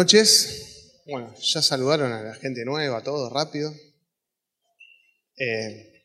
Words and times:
Buenas 0.00 0.14
noches. 0.14 1.02
Bueno, 1.04 1.34
ya 1.38 1.60
saludaron 1.60 2.10
a 2.10 2.22
la 2.22 2.34
gente 2.34 2.64
nueva, 2.64 2.96
a 2.96 3.02
todos, 3.02 3.30
rápido. 3.30 3.70
Eh, 5.36 6.04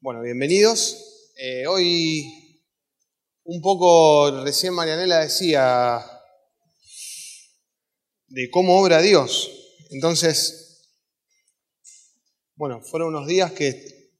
bueno, 0.00 0.22
bienvenidos. 0.22 1.30
Eh, 1.36 1.68
hoy 1.68 2.64
un 3.44 3.62
poco, 3.62 4.42
recién 4.42 4.74
Marianela 4.74 5.20
decía 5.20 6.04
de 8.26 8.50
cómo 8.50 8.80
obra 8.80 9.00
Dios. 9.00 9.52
Entonces, 9.90 10.82
bueno, 12.56 12.80
fueron 12.80 13.14
unos 13.14 13.28
días 13.28 13.52
que 13.52 14.10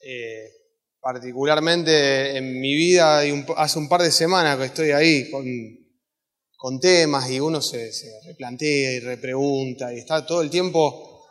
eh, 0.00 0.61
particularmente 1.02 2.36
en 2.36 2.60
mi 2.60 2.74
vida, 2.76 3.22
hace 3.56 3.78
un 3.78 3.88
par 3.88 4.02
de 4.02 4.12
semanas 4.12 4.56
que 4.56 4.66
estoy 4.66 4.92
ahí 4.92 5.30
con, 5.30 6.80
temas 6.80 7.28
y 7.28 7.40
uno 7.40 7.60
se, 7.60 7.92
se, 7.92 8.08
replantea 8.24 8.92
y 8.92 9.00
repregunta 9.00 9.92
y 9.92 9.98
está 9.98 10.24
todo 10.24 10.42
el 10.42 10.48
tiempo 10.48 11.26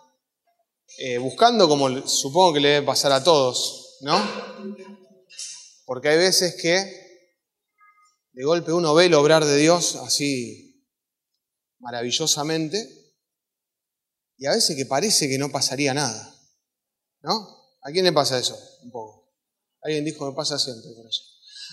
eh, 0.99 1.17
buscando 1.19 1.69
como 1.69 2.05
supongo 2.05 2.53
que 2.53 2.59
le 2.59 2.67
debe 2.67 2.85
pasar 2.85 3.13
a 3.13 3.23
todos, 3.23 3.97
¿no? 4.01 4.21
Porque 5.85 6.09
hay 6.09 6.17
veces 6.17 6.55
que 6.61 7.29
de 8.33 8.43
golpe 8.43 8.73
uno 8.73 8.93
ve 8.93 9.05
el 9.05 9.13
obrar 9.13 9.45
de 9.45 9.55
Dios 9.55 9.95
así 9.95 10.85
maravillosamente 11.79 13.15
y 14.37 14.47
a 14.47 14.51
veces 14.51 14.75
que 14.75 14.85
parece 14.85 15.29
que 15.29 15.37
no 15.37 15.49
pasaría 15.49 15.93
nada, 15.93 16.35
¿no? 17.21 17.47
¿A 17.83 17.91
quién 17.91 18.03
le 18.03 18.11
pasa 18.11 18.37
eso? 18.37 18.59
Un 18.83 18.91
poco. 18.91 19.20
Alguien 19.83 20.05
dijo, 20.05 20.29
me 20.29 20.35
pasa 20.35 20.59
siempre 20.59 20.91
por 20.95 21.07
eso. 21.07 21.21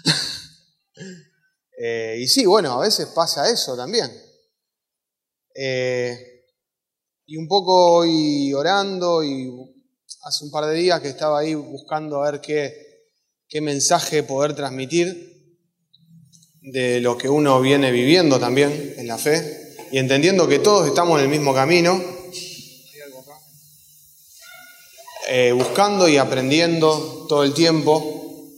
eh, 1.79 2.17
y 2.21 2.29
sí, 2.29 2.47
bueno, 2.47 2.73
a 2.73 2.81
veces 2.81 3.07
pasa 3.09 3.51
eso 3.51 3.77
también. 3.77 4.11
Eh, 5.55 6.45
y 7.27 7.37
un 7.37 7.47
poco 7.49 7.99
hoy 7.99 8.55
orando 8.55 9.23
y 9.23 9.51
hace 10.23 10.45
un 10.45 10.51
par 10.51 10.67
de 10.67 10.75
días 10.75 11.01
que 11.01 11.09
estaba 11.09 11.41
ahí 11.41 11.55
buscando 11.55 12.23
a 12.23 12.31
ver 12.31 12.41
qué, 12.41 12.75
qué 13.49 13.61
mensaje 13.61 14.23
poder 14.23 14.55
transmitir 14.55 15.59
de 16.63 17.01
lo 17.01 17.19
que 17.19 17.29
uno 17.29 17.61
viene 17.61 17.91
viviendo 17.91 18.39
también 18.39 18.95
en 18.97 19.07
la 19.07 19.19
fe 19.19 19.77
y 19.91 19.99
entendiendo 19.99 20.49
que 20.49 20.59
todos 20.59 20.87
estamos 20.87 21.19
en 21.19 21.25
el 21.25 21.31
mismo 21.31 21.55
camino, 21.55 22.01
eh, 25.29 25.53
buscando 25.53 26.09
y 26.09 26.17
aprendiendo 26.19 27.18
todo 27.29 27.45
el 27.45 27.55
tiempo, 27.55 28.51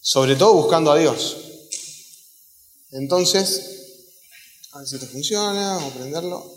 sobre 0.00 0.36
todo 0.36 0.54
buscando 0.54 0.92
a 0.92 0.98
Dios. 0.98 1.36
Entonces, 2.90 3.62
a 4.72 4.78
ver 4.80 4.88
si 4.88 4.96
esto 4.96 5.06
funciona, 5.06 5.76
vamos 5.76 5.84
a 5.84 5.86
aprenderlo. 5.94 6.52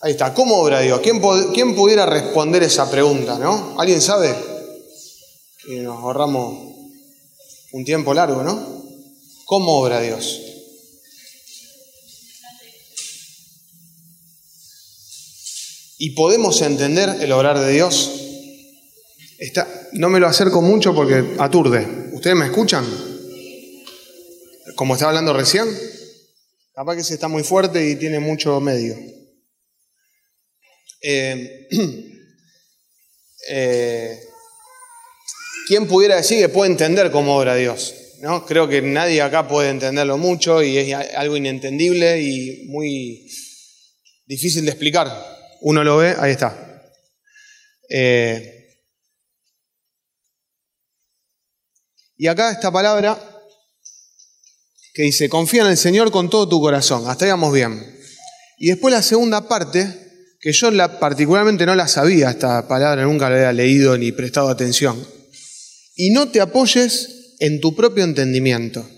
Ahí 0.00 0.12
está, 0.12 0.34
¿cómo 0.34 0.58
obra 0.58 0.80
Dios? 0.80 1.00
¿Quién, 1.00 1.20
¿Quién, 1.54 1.74
pudiera 1.74 2.06
responder 2.06 2.62
esa 2.62 2.90
pregunta, 2.90 3.38
no? 3.38 3.74
¿Alguien 3.78 4.00
sabe? 4.00 4.34
Y 5.68 5.76
nos 5.80 5.98
ahorramos 5.98 6.74
un 7.72 7.84
tiempo 7.84 8.14
largo, 8.14 8.42
¿no? 8.42 8.84
¿Cómo 9.44 9.80
obra 9.80 10.00
Dios? 10.00 10.47
Y 15.98 16.10
podemos 16.10 16.62
entender 16.62 17.16
el 17.20 17.32
obrar 17.32 17.58
de 17.58 17.72
Dios. 17.72 18.10
Está, 19.38 19.68
no 19.92 20.08
me 20.08 20.20
lo 20.20 20.28
acerco 20.28 20.62
mucho 20.62 20.94
porque 20.94 21.34
aturde. 21.38 22.10
¿Ustedes 22.12 22.36
me 22.36 22.46
escuchan? 22.46 22.86
Como 24.76 24.94
estaba 24.94 25.10
hablando 25.10 25.32
recién. 25.32 25.66
Capaz 26.72 26.94
que 26.94 27.02
se 27.02 27.14
está 27.14 27.26
muy 27.26 27.42
fuerte 27.42 27.84
y 27.88 27.96
tiene 27.96 28.20
mucho 28.20 28.60
medio. 28.60 28.96
Eh, 31.02 31.68
eh, 33.48 34.20
¿Quién 35.66 35.88
pudiera 35.88 36.16
decir 36.16 36.38
que 36.38 36.48
puede 36.48 36.70
entender 36.70 37.10
cómo 37.10 37.36
obra 37.36 37.56
Dios? 37.56 37.94
¿No? 38.20 38.46
Creo 38.46 38.68
que 38.68 38.82
nadie 38.82 39.20
acá 39.20 39.48
puede 39.48 39.70
entenderlo 39.70 40.16
mucho 40.16 40.62
y 40.62 40.78
es 40.78 40.94
algo 40.94 41.36
inentendible 41.36 42.22
y 42.22 42.66
muy 42.68 43.28
difícil 44.26 44.64
de 44.64 44.70
explicar. 44.70 45.37
Uno 45.60 45.84
lo 45.84 45.98
ve, 45.98 46.14
ahí 46.18 46.32
está. 46.32 46.82
Eh, 47.90 48.82
y 52.16 52.26
acá 52.26 52.50
esta 52.50 52.70
palabra 52.70 53.18
que 54.92 55.04
dice, 55.04 55.28
confía 55.28 55.62
en 55.62 55.68
el 55.68 55.76
Señor 55.76 56.10
con 56.10 56.28
todo 56.28 56.48
tu 56.48 56.60
corazón. 56.60 57.08
Hasta 57.08 57.24
ahí 57.24 57.30
vamos 57.30 57.54
bien. 57.54 57.98
Y 58.58 58.68
después 58.68 58.92
la 58.92 59.02
segunda 59.02 59.46
parte, 59.46 60.34
que 60.40 60.52
yo 60.52 60.70
la, 60.70 60.98
particularmente 60.98 61.66
no 61.66 61.76
la 61.76 61.86
sabía, 61.86 62.30
esta 62.30 62.66
palabra 62.66 63.04
nunca 63.04 63.30
la 63.30 63.36
había 63.36 63.52
leído 63.52 63.96
ni 63.96 64.10
prestado 64.10 64.48
atención. 64.48 65.00
Y 65.94 66.10
no 66.10 66.30
te 66.30 66.40
apoyes 66.40 67.36
en 67.38 67.60
tu 67.60 67.76
propio 67.76 68.02
entendimiento. 68.02 68.88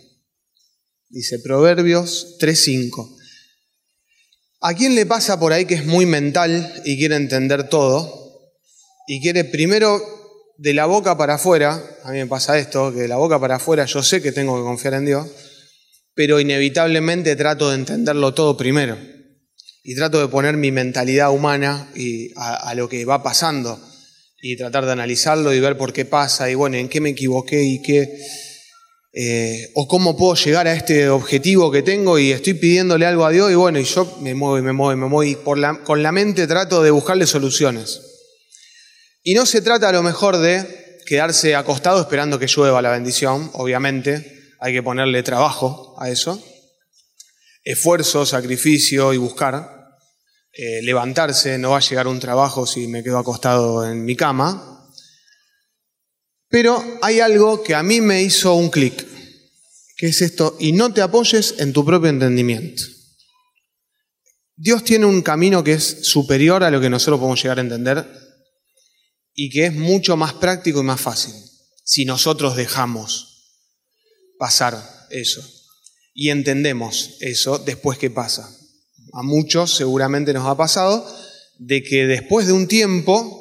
Dice 1.10 1.38
Proverbios 1.40 2.38
3.5. 2.40 3.19
¿A 4.62 4.74
quién 4.74 4.94
le 4.94 5.06
pasa 5.06 5.40
por 5.40 5.54
ahí 5.54 5.64
que 5.64 5.74
es 5.74 5.86
muy 5.86 6.04
mental 6.04 6.82
y 6.84 6.98
quiere 6.98 7.16
entender 7.16 7.70
todo? 7.70 8.52
Y 9.06 9.22
quiere 9.22 9.44
primero 9.44 10.02
de 10.58 10.74
la 10.74 10.84
boca 10.84 11.16
para 11.16 11.36
afuera, 11.36 11.82
a 12.04 12.12
mí 12.12 12.18
me 12.18 12.26
pasa 12.26 12.58
esto, 12.58 12.92
que 12.92 13.00
de 13.00 13.08
la 13.08 13.16
boca 13.16 13.40
para 13.40 13.56
afuera 13.56 13.86
yo 13.86 14.02
sé 14.02 14.20
que 14.20 14.32
tengo 14.32 14.58
que 14.58 14.62
confiar 14.62 14.92
en 14.94 15.06
Dios, 15.06 15.26
pero 16.12 16.40
inevitablemente 16.40 17.36
trato 17.36 17.70
de 17.70 17.76
entenderlo 17.76 18.34
todo 18.34 18.58
primero. 18.58 18.98
Y 19.82 19.94
trato 19.94 20.20
de 20.20 20.28
poner 20.28 20.58
mi 20.58 20.70
mentalidad 20.70 21.30
humana 21.30 21.90
a, 22.36 22.68
a 22.68 22.74
lo 22.74 22.86
que 22.86 23.06
va 23.06 23.22
pasando 23.22 23.80
y 24.42 24.58
tratar 24.58 24.84
de 24.84 24.92
analizarlo 24.92 25.54
y 25.54 25.60
ver 25.60 25.78
por 25.78 25.94
qué 25.94 26.04
pasa 26.04 26.50
y 26.50 26.54
bueno, 26.54 26.76
en 26.76 26.90
qué 26.90 27.00
me 27.00 27.10
equivoqué 27.10 27.62
y 27.62 27.80
qué 27.80 28.20
eh, 29.12 29.70
o 29.74 29.88
cómo 29.88 30.16
puedo 30.16 30.34
llegar 30.36 30.68
a 30.68 30.72
este 30.72 31.08
objetivo 31.08 31.70
que 31.70 31.82
tengo 31.82 32.18
y 32.18 32.30
estoy 32.30 32.54
pidiéndole 32.54 33.06
algo 33.06 33.26
a 33.26 33.30
Dios 33.30 33.50
y 33.50 33.54
bueno, 33.54 33.80
y 33.80 33.84
yo 33.84 34.18
me 34.20 34.34
muevo 34.34 34.58
y 34.58 34.62
me 34.62 34.72
muevo 34.72 34.92
y 34.92 34.96
me 34.96 35.06
muevo 35.08 35.24
y 35.24 35.34
con 35.34 36.02
la 36.02 36.12
mente 36.12 36.46
trato 36.46 36.82
de 36.82 36.90
buscarle 36.90 37.26
soluciones. 37.26 38.00
Y 39.22 39.34
no 39.34 39.46
se 39.46 39.62
trata 39.62 39.88
a 39.88 39.92
lo 39.92 40.02
mejor 40.02 40.38
de 40.38 40.98
quedarse 41.06 41.56
acostado 41.56 42.00
esperando 42.00 42.38
que 42.38 42.46
llueva 42.46 42.80
la 42.80 42.90
bendición, 42.90 43.50
obviamente, 43.54 44.54
hay 44.60 44.72
que 44.72 44.82
ponerle 44.82 45.22
trabajo 45.22 45.96
a 45.98 46.08
eso, 46.08 46.42
esfuerzo, 47.64 48.24
sacrificio 48.24 49.12
y 49.12 49.16
buscar. 49.16 49.78
Eh, 50.52 50.82
levantarse, 50.82 51.58
no 51.58 51.70
va 51.70 51.76
a 51.76 51.80
llegar 51.80 52.08
un 52.08 52.18
trabajo 52.18 52.66
si 52.66 52.88
me 52.88 53.04
quedo 53.04 53.18
acostado 53.18 53.88
en 53.88 54.04
mi 54.04 54.16
cama, 54.16 54.79
pero 56.50 56.84
hay 57.00 57.20
algo 57.20 57.62
que 57.62 57.74
a 57.74 57.82
mí 57.82 58.00
me 58.00 58.22
hizo 58.22 58.54
un 58.54 58.70
clic, 58.70 59.06
que 59.96 60.08
es 60.08 60.20
esto, 60.20 60.56
y 60.58 60.72
no 60.72 60.92
te 60.92 61.00
apoyes 61.00 61.54
en 61.58 61.72
tu 61.72 61.84
propio 61.84 62.10
entendimiento. 62.10 62.82
Dios 64.56 64.84
tiene 64.84 65.06
un 65.06 65.22
camino 65.22 65.64
que 65.64 65.72
es 65.72 66.00
superior 66.02 66.64
a 66.64 66.70
lo 66.70 66.80
que 66.80 66.90
nosotros 66.90 67.18
podemos 67.18 67.42
llegar 67.42 67.58
a 67.58 67.62
entender 67.62 68.06
y 69.32 69.48
que 69.48 69.66
es 69.66 69.72
mucho 69.72 70.18
más 70.18 70.34
práctico 70.34 70.80
y 70.80 70.84
más 70.84 71.00
fácil 71.00 71.32
si 71.82 72.04
nosotros 72.04 72.56
dejamos 72.56 73.56
pasar 74.38 74.76
eso 75.10 75.40
y 76.12 76.28
entendemos 76.28 77.16
eso 77.20 77.58
después 77.58 77.96
que 77.96 78.10
pasa. 78.10 78.54
A 79.14 79.22
muchos 79.22 79.74
seguramente 79.74 80.34
nos 80.34 80.46
ha 80.46 80.56
pasado 80.56 81.06
de 81.58 81.82
que 81.82 82.06
después 82.06 82.46
de 82.46 82.52
un 82.52 82.66
tiempo 82.66 83.39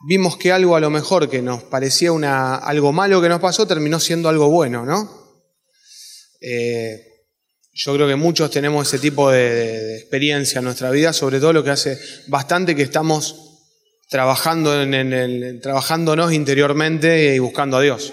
vimos 0.00 0.36
que 0.36 0.52
algo 0.52 0.76
a 0.76 0.80
lo 0.80 0.90
mejor 0.90 1.28
que 1.28 1.42
nos 1.42 1.62
parecía 1.64 2.12
una, 2.12 2.56
algo 2.56 2.92
malo 2.92 3.20
que 3.20 3.28
nos 3.28 3.40
pasó 3.40 3.66
terminó 3.66 4.00
siendo 4.00 4.28
algo 4.28 4.48
bueno, 4.48 4.84
¿no? 4.84 5.20
Eh, 6.40 7.06
yo 7.72 7.94
creo 7.94 8.08
que 8.08 8.16
muchos 8.16 8.50
tenemos 8.50 8.88
ese 8.88 8.98
tipo 8.98 9.30
de, 9.30 9.98
experiencia 9.98 10.58
en 10.58 10.64
nuestra 10.64 10.90
vida, 10.90 11.12
sobre 11.12 11.38
todo 11.38 11.52
lo 11.52 11.62
que 11.62 11.70
hace 11.70 11.98
bastante 12.26 12.74
que 12.74 12.82
estamos 12.82 13.36
trabajando 14.08 14.82
en, 14.82 15.60
trabajándonos 15.60 16.32
interiormente 16.32 17.34
y 17.34 17.38
buscando 17.38 17.76
a 17.76 17.82
Dios. 17.82 18.12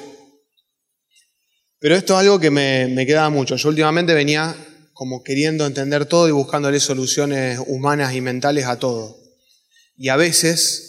Pero 1.79 1.95
esto 1.95 2.13
es 2.13 2.19
algo 2.19 2.39
que 2.39 2.51
me, 2.51 2.87
me 2.87 3.05
queda 3.05 3.29
mucho. 3.29 3.55
Yo 3.55 3.69
últimamente 3.69 4.13
venía 4.13 4.55
como 4.93 5.23
queriendo 5.23 5.65
entender 5.65 6.05
todo 6.05 6.27
y 6.27 6.31
buscándole 6.31 6.79
soluciones 6.79 7.59
humanas 7.65 8.13
y 8.13 8.21
mentales 8.21 8.65
a 8.65 8.77
todo. 8.79 9.17
Y 9.95 10.09
a 10.09 10.17
veces 10.17 10.86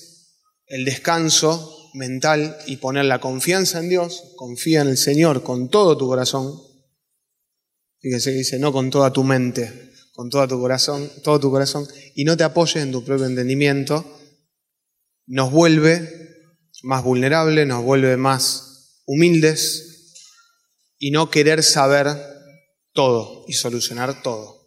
el 0.69 0.85
descanso 0.85 1.91
mental 1.95 2.57
y 2.67 2.77
poner 2.77 3.07
la 3.07 3.21
confianza 3.21 3.81
en 3.81 3.89
Dios, 3.89 4.33
confía 4.37 4.83
en 4.83 4.89
el 4.89 4.97
Señor 4.97 5.43
con 5.43 5.69
todo 5.69 5.97
tu 5.97 6.07
corazón. 6.07 6.61
Fíjese 8.01 8.31
que 8.31 8.39
dice, 8.39 8.59
no 8.59 8.73
con 8.73 8.91
toda 8.91 9.13
tu 9.13 9.25
mente, 9.25 9.93
con 10.13 10.31
todo 10.31 10.47
tu 10.47 10.61
corazón, 10.61 11.11
todo 11.23 11.41
tu 11.41 11.51
corazón, 11.51 11.87
y 12.15 12.25
no 12.25 12.37
te 12.37 12.45
apoyes 12.45 12.83
en 12.83 12.93
tu 12.93 13.05
propio 13.05 13.27
entendimiento, 13.27 14.05
nos 15.27 15.51
vuelve 15.51 16.29
más 16.83 17.03
vulnerables, 17.03 17.67
nos 17.67 17.83
vuelve 17.83 18.17
más 18.17 19.03
humildes 19.07 20.15
y 20.99 21.11
no 21.11 21.31
querer 21.31 21.63
saber 21.63 22.09
todo 22.93 23.45
y 23.49 23.55
solucionar 23.55 24.23
todo. 24.23 24.59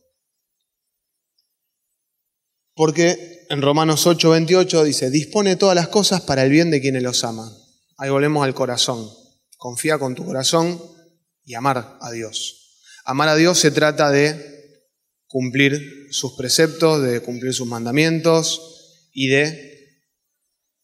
Porque 2.73 3.40
en 3.51 3.61
Romanos 3.61 4.07
8, 4.07 4.29
28 4.29 4.85
dice, 4.85 5.09
dispone 5.09 5.57
todas 5.57 5.75
las 5.75 5.89
cosas 5.89 6.21
para 6.21 6.43
el 6.45 6.49
bien 6.49 6.71
de 6.71 6.79
quienes 6.79 7.03
los 7.03 7.25
aman. 7.25 7.49
Ahí 7.97 8.09
volvemos 8.09 8.45
al 8.45 8.53
corazón. 8.53 9.09
Confía 9.57 9.99
con 9.99 10.15
tu 10.15 10.23
corazón 10.23 10.81
y 11.43 11.55
amar 11.55 11.97
a 11.99 12.11
Dios. 12.11 12.79
Amar 13.03 13.27
a 13.27 13.35
Dios 13.35 13.59
se 13.59 13.71
trata 13.71 14.09
de 14.09 14.87
cumplir 15.27 16.07
sus 16.11 16.37
preceptos, 16.37 17.03
de 17.03 17.19
cumplir 17.19 17.53
sus 17.53 17.67
mandamientos 17.67 19.09
y 19.11 19.27
de 19.27 19.99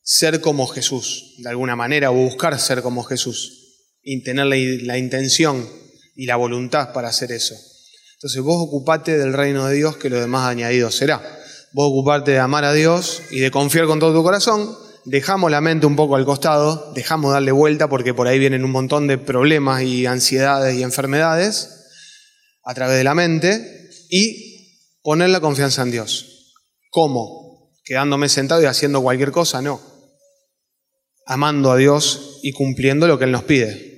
ser 0.01 0.41
como 0.41 0.67
Jesús, 0.67 1.35
de 1.37 1.47
alguna 1.47 1.77
manera, 1.77 2.11
o 2.11 2.15
buscar 2.15 2.59
ser 2.59 2.81
como 2.81 3.03
Jesús, 3.03 3.93
y 4.01 4.21
tener 4.23 4.45
la, 4.45 4.57
la 4.57 4.97
intención 4.97 5.65
y 6.15 6.25
la 6.25 6.35
voluntad 6.35 6.91
para 6.91 7.07
hacer 7.07 7.31
eso. 7.31 7.55
Entonces 8.15 8.41
vos 8.41 8.61
ocupate 8.61 9.17
del 9.17 9.31
reino 9.31 9.67
de 9.67 9.75
Dios, 9.75 9.95
que 9.95 10.09
lo 10.09 10.19
demás 10.19 10.49
añadido 10.49 10.91
será. 10.91 11.36
Vos 11.77 11.91
ocuparte 11.91 12.31
de 12.31 12.39
amar 12.39 12.65
a 12.65 12.73
Dios 12.73 13.21
y 13.29 13.39
de 13.39 13.51
confiar 13.51 13.85
con 13.85 13.99
todo 13.99 14.11
tu 14.11 14.23
corazón, 14.23 14.75
dejamos 15.05 15.51
la 15.51 15.61
mente 15.61 15.85
un 15.85 15.95
poco 15.95 16.15
al 16.15 16.25
costado, 16.25 16.91
dejamos 16.95 17.33
darle 17.33 17.51
vuelta 17.51 17.87
porque 17.87 18.15
por 18.15 18.27
ahí 18.27 18.39
vienen 18.39 18.65
un 18.65 18.71
montón 18.71 19.05
de 19.05 19.19
problemas 19.19 19.83
y 19.83 20.07
ansiedades 20.07 20.75
y 20.75 20.81
enfermedades 20.81 21.85
a 22.63 22.73
través 22.73 22.97
de 22.97 23.03
la 23.03 23.13
mente 23.13 23.91
y 24.09 24.71
poner 25.03 25.29
la 25.29 25.39
confianza 25.39 25.83
en 25.83 25.91
Dios. 25.91 26.55
¿Cómo? 26.89 27.69
Quedándome 27.85 28.27
sentado 28.27 28.59
y 28.63 28.65
haciendo 28.65 29.03
cualquier 29.03 29.29
cosa, 29.29 29.61
no 29.61 29.79
amando 31.27 31.71
a 31.71 31.77
Dios 31.77 32.39
y 32.41 32.53
cumpliendo 32.53 33.05
lo 33.05 33.19
que 33.19 33.25
Él 33.25 33.31
nos 33.31 33.43
pide. 33.43 33.96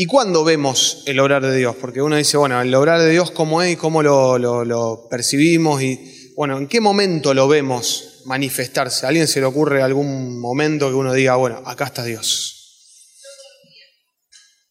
¿Y 0.00 0.06
cuándo 0.06 0.44
vemos 0.44 1.02
el 1.06 1.18
obrar 1.18 1.44
de 1.44 1.56
Dios? 1.56 1.74
Porque 1.74 2.00
uno 2.00 2.14
dice, 2.14 2.36
bueno, 2.36 2.60
el 2.60 2.72
obrar 2.72 3.00
de 3.00 3.10
Dios, 3.10 3.32
¿cómo 3.32 3.62
es 3.62 3.72
y 3.72 3.76
cómo 3.76 4.00
lo, 4.00 5.08
percibimos? 5.10 5.82
Y, 5.82 6.32
bueno, 6.36 6.56
¿en 6.56 6.68
qué 6.68 6.80
momento 6.80 7.34
lo 7.34 7.48
vemos 7.48 8.22
manifestarse? 8.24 9.04
¿A 9.04 9.08
alguien 9.08 9.26
se 9.26 9.40
le 9.40 9.46
ocurre 9.46 9.82
algún 9.82 10.38
momento 10.38 10.86
que 10.86 10.94
uno 10.94 11.12
diga, 11.12 11.34
bueno, 11.34 11.64
acá 11.66 11.86
está 11.86 12.04
Dios? 12.04 13.18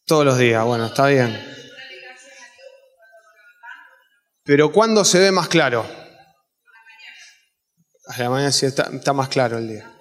Todos 0.06 0.24
los 0.24 0.38
días, 0.38 0.64
bueno, 0.64 0.86
está 0.86 1.08
bien. 1.08 1.38
Pero 4.46 4.72
¿cuándo 4.72 5.04
se 5.04 5.20
ve 5.20 5.34
más 5.34 5.50
claro? 5.50 5.86
A 8.06 8.18
la 8.18 8.30
mañana 8.30 8.54
sí 8.54 8.66
está, 8.66 9.12
más 9.12 9.28
claro 9.28 9.58
el 9.58 9.68
día. 9.68 9.92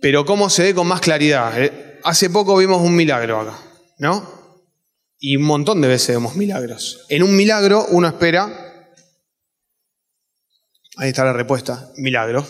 Pero 0.00 0.24
¿cómo 0.24 0.50
se 0.50 0.64
ve 0.64 0.74
con 0.74 0.88
más 0.88 1.00
claridad? 1.00 1.62
Eh, 1.62 1.89
hace 2.04 2.30
poco 2.30 2.56
vimos 2.56 2.80
un 2.82 2.94
milagro 2.94 3.40
acá, 3.40 3.58
¿no? 3.98 4.40
Y 5.18 5.36
un 5.36 5.44
montón 5.44 5.80
de 5.80 5.88
veces 5.88 6.16
vemos 6.16 6.36
milagros. 6.36 7.04
En 7.08 7.22
un 7.22 7.36
milagro 7.36 7.86
uno 7.90 8.08
espera, 8.08 8.88
ahí 10.96 11.10
está 11.10 11.24
la 11.24 11.32
respuesta, 11.32 11.90
milagro. 11.96 12.46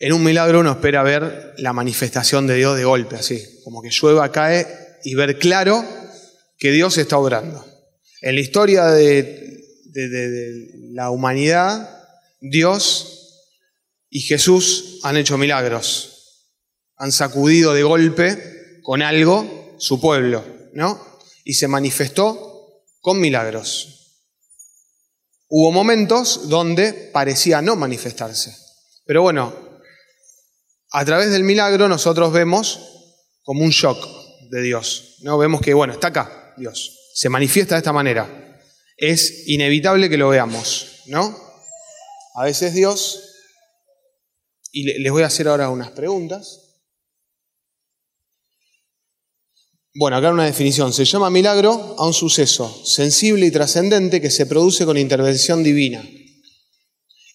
En 0.00 0.12
un 0.12 0.22
milagro 0.22 0.60
uno 0.60 0.72
espera 0.72 1.02
ver 1.02 1.54
la 1.58 1.72
manifestación 1.72 2.46
de 2.46 2.56
Dios 2.56 2.76
de 2.76 2.84
golpe, 2.84 3.16
así, 3.16 3.60
como 3.64 3.82
que 3.82 3.90
llueva, 3.90 4.30
cae 4.32 4.66
y 5.04 5.14
ver 5.14 5.38
claro 5.38 5.84
que 6.58 6.72
Dios 6.72 6.98
está 6.98 7.18
obrando. 7.18 7.64
En 8.20 8.34
la 8.34 8.40
historia 8.40 8.86
de 8.86 9.58
la 10.92 11.10
humanidad, 11.10 11.88
Dios 12.40 13.18
y 14.10 14.20
Jesús 14.20 15.00
han 15.02 15.16
hecho 15.16 15.38
milagros, 15.38 16.17
han 16.98 17.12
sacudido 17.12 17.74
de 17.74 17.82
golpe 17.82 18.80
con 18.82 19.02
algo 19.02 19.76
su 19.78 20.00
pueblo, 20.00 20.44
¿no? 20.72 21.00
Y 21.44 21.54
se 21.54 21.68
manifestó 21.68 22.84
con 23.00 23.20
milagros. 23.20 23.98
Hubo 25.48 25.72
momentos 25.72 26.48
donde 26.48 26.92
parecía 26.92 27.62
no 27.62 27.76
manifestarse. 27.76 28.54
Pero 29.06 29.22
bueno, 29.22 29.54
a 30.90 31.04
través 31.04 31.30
del 31.30 31.44
milagro 31.44 31.88
nosotros 31.88 32.32
vemos 32.32 32.80
como 33.42 33.64
un 33.64 33.70
shock 33.70 34.06
de 34.50 34.62
Dios. 34.62 35.16
¿no? 35.22 35.38
Vemos 35.38 35.60
que, 35.60 35.72
bueno, 35.72 35.94
está 35.94 36.08
acá 36.08 36.54
Dios. 36.58 37.10
Se 37.14 37.28
manifiesta 37.28 37.74
de 37.74 37.80
esta 37.80 37.92
manera. 37.92 38.60
Es 38.96 39.48
inevitable 39.48 40.10
que 40.10 40.18
lo 40.18 40.28
veamos, 40.28 41.02
¿no? 41.06 41.36
A 42.34 42.44
veces 42.44 42.74
Dios, 42.74 43.20
y 44.70 45.00
les 45.00 45.10
voy 45.10 45.22
a 45.22 45.26
hacer 45.26 45.48
ahora 45.48 45.70
unas 45.70 45.90
preguntas. 45.90 46.67
Bueno, 50.00 50.16
acá 50.16 50.30
una 50.30 50.44
definición. 50.44 50.92
Se 50.92 51.04
llama 51.04 51.28
milagro 51.28 51.96
a 51.98 52.06
un 52.06 52.14
suceso 52.14 52.72
sensible 52.84 53.46
y 53.46 53.50
trascendente 53.50 54.20
que 54.20 54.30
se 54.30 54.46
produce 54.46 54.86
con 54.86 54.96
intervención 54.96 55.64
divina 55.64 56.08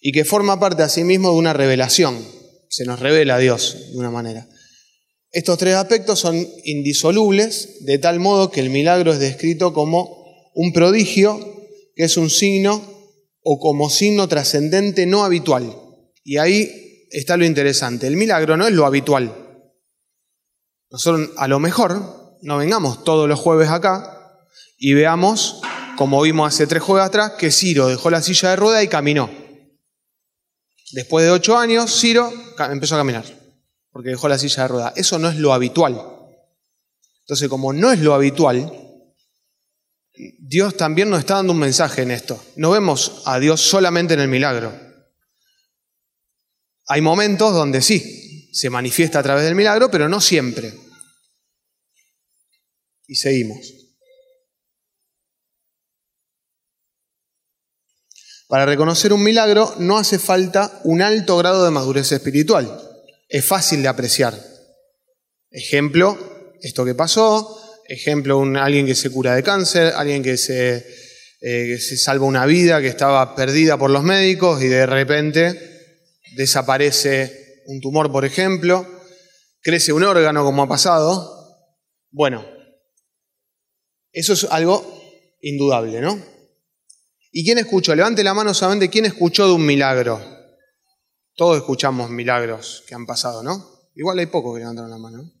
y 0.00 0.12
que 0.12 0.24
forma 0.24 0.58
parte 0.58 0.82
asimismo 0.82 1.28
de 1.28 1.36
una 1.36 1.52
revelación. 1.52 2.26
Se 2.70 2.86
nos 2.86 3.00
revela 3.00 3.34
a 3.34 3.38
Dios 3.38 3.90
de 3.92 3.98
una 3.98 4.10
manera. 4.10 4.48
Estos 5.30 5.58
tres 5.58 5.74
aspectos 5.74 6.18
son 6.20 6.36
indisolubles, 6.64 7.84
de 7.84 7.98
tal 7.98 8.18
modo 8.18 8.50
que 8.50 8.60
el 8.60 8.70
milagro 8.70 9.12
es 9.12 9.18
descrito 9.18 9.74
como 9.74 10.24
un 10.54 10.72
prodigio, 10.72 11.38
que 11.94 12.04
es 12.04 12.16
un 12.16 12.30
signo 12.30 12.82
o 13.42 13.58
como 13.58 13.90
signo 13.90 14.26
trascendente 14.26 15.04
no 15.04 15.22
habitual. 15.22 15.76
Y 16.24 16.38
ahí 16.38 17.06
está 17.10 17.36
lo 17.36 17.44
interesante. 17.44 18.06
El 18.06 18.16
milagro 18.16 18.56
no 18.56 18.66
es 18.66 18.72
lo 18.72 18.86
habitual. 18.86 19.36
Nosotros 20.88 21.28
a 21.36 21.46
lo 21.46 21.58
mejor 21.58 22.23
no 22.44 22.58
vengamos 22.58 23.04
todos 23.04 23.26
los 23.26 23.40
jueves 23.40 23.70
acá 23.70 24.38
y 24.76 24.92
veamos, 24.92 25.62
como 25.96 26.20
vimos 26.20 26.52
hace 26.52 26.66
tres 26.66 26.82
jueves 26.82 27.06
atrás, 27.06 27.32
que 27.38 27.50
Ciro 27.50 27.88
dejó 27.88 28.10
la 28.10 28.20
silla 28.20 28.50
de 28.50 28.56
rueda 28.56 28.82
y 28.82 28.88
caminó. 28.88 29.30
Después 30.92 31.24
de 31.24 31.30
ocho 31.30 31.56
años, 31.56 31.98
Ciro 31.98 32.30
empezó 32.70 32.96
a 32.96 32.98
caminar, 32.98 33.24
porque 33.90 34.10
dejó 34.10 34.28
la 34.28 34.38
silla 34.38 34.64
de 34.64 34.68
rueda. 34.68 34.92
Eso 34.94 35.18
no 35.18 35.30
es 35.30 35.36
lo 35.36 35.54
habitual. 35.54 36.00
Entonces, 37.20 37.48
como 37.48 37.72
no 37.72 37.90
es 37.90 38.00
lo 38.00 38.12
habitual, 38.12 38.70
Dios 40.38 40.76
también 40.76 41.08
nos 41.08 41.20
está 41.20 41.36
dando 41.36 41.54
un 41.54 41.58
mensaje 41.58 42.02
en 42.02 42.10
esto. 42.10 42.38
No 42.56 42.72
vemos 42.72 43.22
a 43.24 43.38
Dios 43.38 43.62
solamente 43.62 44.12
en 44.12 44.20
el 44.20 44.28
milagro. 44.28 44.78
Hay 46.88 47.00
momentos 47.00 47.54
donde 47.54 47.80
sí, 47.80 48.50
se 48.52 48.68
manifiesta 48.68 49.20
a 49.20 49.22
través 49.22 49.44
del 49.44 49.54
milagro, 49.54 49.90
pero 49.90 50.10
no 50.10 50.20
siempre. 50.20 50.83
Y 53.06 53.16
seguimos. 53.16 53.58
Para 58.48 58.66
reconocer 58.66 59.12
un 59.12 59.22
milagro 59.22 59.74
no 59.78 59.98
hace 59.98 60.18
falta 60.18 60.80
un 60.84 61.02
alto 61.02 61.36
grado 61.38 61.64
de 61.64 61.70
madurez 61.70 62.12
espiritual. 62.12 62.80
Es 63.28 63.44
fácil 63.44 63.82
de 63.82 63.88
apreciar. 63.88 64.34
Ejemplo, 65.50 66.52
esto 66.60 66.84
que 66.84 66.94
pasó, 66.94 67.60
ejemplo, 67.88 68.42
alguien 68.60 68.86
que 68.86 68.94
se 68.94 69.10
cura 69.10 69.34
de 69.34 69.42
cáncer, 69.42 69.92
alguien 69.96 70.22
que 70.22 70.36
se, 70.36 70.76
eh, 70.76 70.84
que 71.40 71.78
se 71.78 71.96
salva 71.96 72.26
una 72.26 72.46
vida 72.46 72.80
que 72.80 72.88
estaba 72.88 73.34
perdida 73.34 73.78
por 73.78 73.90
los 73.90 74.02
médicos 74.02 74.62
y 74.62 74.68
de 74.68 74.86
repente 74.86 75.58
desaparece 76.36 77.62
un 77.66 77.80
tumor, 77.80 78.12
por 78.12 78.24
ejemplo, 78.24 78.86
crece 79.62 79.92
un 79.92 80.04
órgano 80.04 80.44
como 80.44 80.62
ha 80.62 80.68
pasado. 80.68 81.58
Bueno, 82.10 82.53
eso 84.14 84.32
es 84.32 84.44
algo 84.44 85.02
indudable, 85.42 86.00
¿no? 86.00 86.18
¿Y 87.32 87.44
quién 87.44 87.58
escuchó? 87.58 87.94
Levante 87.94 88.22
la 88.22 88.32
mano 88.32 88.54
solamente 88.54 88.88
quién 88.88 89.04
escuchó 89.04 89.48
de 89.48 89.54
un 89.54 89.66
milagro. 89.66 90.22
Todos 91.34 91.56
escuchamos 91.56 92.08
milagros 92.08 92.84
que 92.86 92.94
han 92.94 93.06
pasado, 93.06 93.42
¿no? 93.42 93.90
Igual 93.96 94.20
hay 94.20 94.26
pocos 94.26 94.54
que 94.54 94.60
levantaron 94.60 94.90
la 94.90 94.98
mano. 94.98 95.32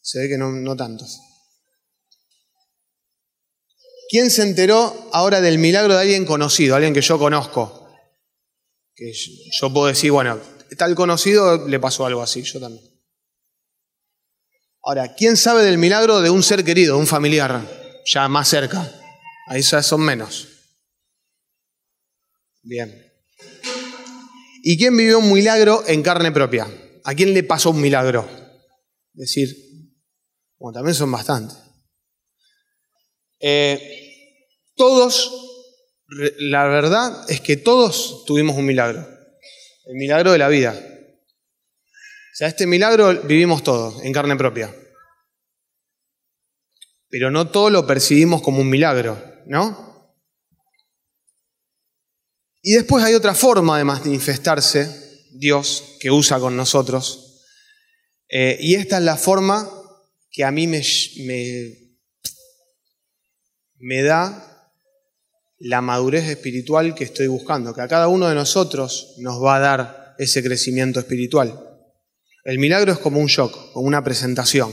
Se 0.00 0.18
ve 0.18 0.28
que 0.30 0.38
no, 0.38 0.50
no 0.50 0.74
tantos. 0.74 1.20
¿Quién 4.08 4.30
se 4.30 4.42
enteró 4.42 5.10
ahora 5.12 5.42
del 5.42 5.58
milagro 5.58 5.94
de 5.94 6.00
alguien 6.00 6.24
conocido, 6.24 6.74
alguien 6.74 6.94
que 6.94 7.02
yo 7.02 7.18
conozco? 7.18 7.86
Que 8.94 9.12
yo 9.12 9.72
puedo 9.72 9.88
decir, 9.88 10.10
bueno, 10.10 10.40
tal 10.78 10.94
conocido 10.94 11.68
le 11.68 11.78
pasó 11.78 12.06
algo 12.06 12.22
así, 12.22 12.42
yo 12.42 12.58
también. 12.60 12.82
Ahora, 14.82 15.14
¿quién 15.14 15.36
sabe 15.36 15.62
del 15.62 15.76
milagro 15.76 16.22
de 16.22 16.30
un 16.30 16.42
ser 16.42 16.64
querido, 16.64 16.96
un 16.96 17.06
familiar, 17.06 17.79
ya 18.12 18.28
más 18.28 18.48
cerca? 18.48 18.90
Ahí 19.46 19.62
son 19.62 20.00
menos. 20.00 20.48
Bien. 22.62 23.06
¿Y 24.62 24.76
quién 24.76 24.96
vivió 24.96 25.18
un 25.18 25.32
milagro 25.32 25.82
en 25.86 26.02
carne 26.02 26.32
propia? 26.32 26.68
¿A 27.04 27.14
quién 27.14 27.32
le 27.32 27.42
pasó 27.42 27.70
un 27.70 27.80
milagro? 27.80 28.28
Es 29.14 29.20
decir, 29.20 29.56
bueno, 30.58 30.74
también 30.74 30.94
son 30.94 31.10
bastantes. 31.10 31.56
Eh, 33.40 34.46
todos, 34.76 35.30
la 36.38 36.66
verdad 36.66 37.30
es 37.30 37.40
que 37.40 37.56
todos 37.56 38.24
tuvimos 38.26 38.56
un 38.56 38.66
milagro, 38.66 39.00
el 39.86 39.96
milagro 39.96 40.32
de 40.32 40.38
la 40.38 40.48
vida. 40.48 40.74
O 40.76 42.34
sea, 42.34 42.48
este 42.48 42.66
milagro 42.66 43.22
vivimos 43.22 43.62
todos 43.62 44.04
en 44.04 44.12
carne 44.12 44.36
propia. 44.36 44.74
Pero 47.10 47.30
no 47.30 47.50
todo 47.50 47.68
lo 47.68 47.86
percibimos 47.86 48.40
como 48.40 48.60
un 48.60 48.70
milagro, 48.70 49.22
¿no? 49.46 49.90
Y 52.62 52.72
después 52.72 53.04
hay 53.04 53.14
otra 53.14 53.34
forma 53.34 53.78
de 53.78 53.84
manifestarse 53.84 55.26
Dios 55.32 55.96
que 56.00 56.10
usa 56.10 56.38
con 56.38 56.56
nosotros. 56.56 57.42
Eh, 58.28 58.56
y 58.60 58.74
esta 58.76 58.98
es 58.98 59.04
la 59.04 59.16
forma 59.16 59.68
que 60.30 60.44
a 60.44 60.50
mí 60.50 60.66
me, 60.66 60.82
me, 61.24 61.98
me 63.78 64.02
da 64.02 64.50
la 65.58 65.80
madurez 65.80 66.28
espiritual 66.28 66.94
que 66.94 67.04
estoy 67.04 67.26
buscando, 67.26 67.74
que 67.74 67.82
a 67.82 67.88
cada 67.88 68.08
uno 68.08 68.28
de 68.28 68.34
nosotros 68.34 69.14
nos 69.18 69.42
va 69.42 69.56
a 69.56 69.60
dar 69.60 70.14
ese 70.18 70.42
crecimiento 70.42 71.00
espiritual. 71.00 71.66
El 72.44 72.58
milagro 72.58 72.92
es 72.92 72.98
como 72.98 73.20
un 73.20 73.26
shock, 73.26 73.72
como 73.72 73.86
una 73.86 74.02
presentación, 74.02 74.72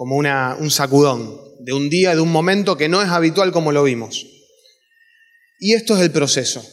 como 0.00 0.16
un 0.16 0.70
sacudón 0.70 1.38
de 1.58 1.74
un 1.74 1.90
día, 1.90 2.14
de 2.14 2.22
un 2.22 2.32
momento 2.32 2.78
que 2.78 2.88
no 2.88 3.02
es 3.02 3.10
habitual 3.10 3.52
como 3.52 3.70
lo 3.70 3.82
vimos. 3.82 4.26
Y 5.58 5.74
esto 5.74 5.94
es 5.94 6.00
el 6.00 6.10
proceso. 6.10 6.64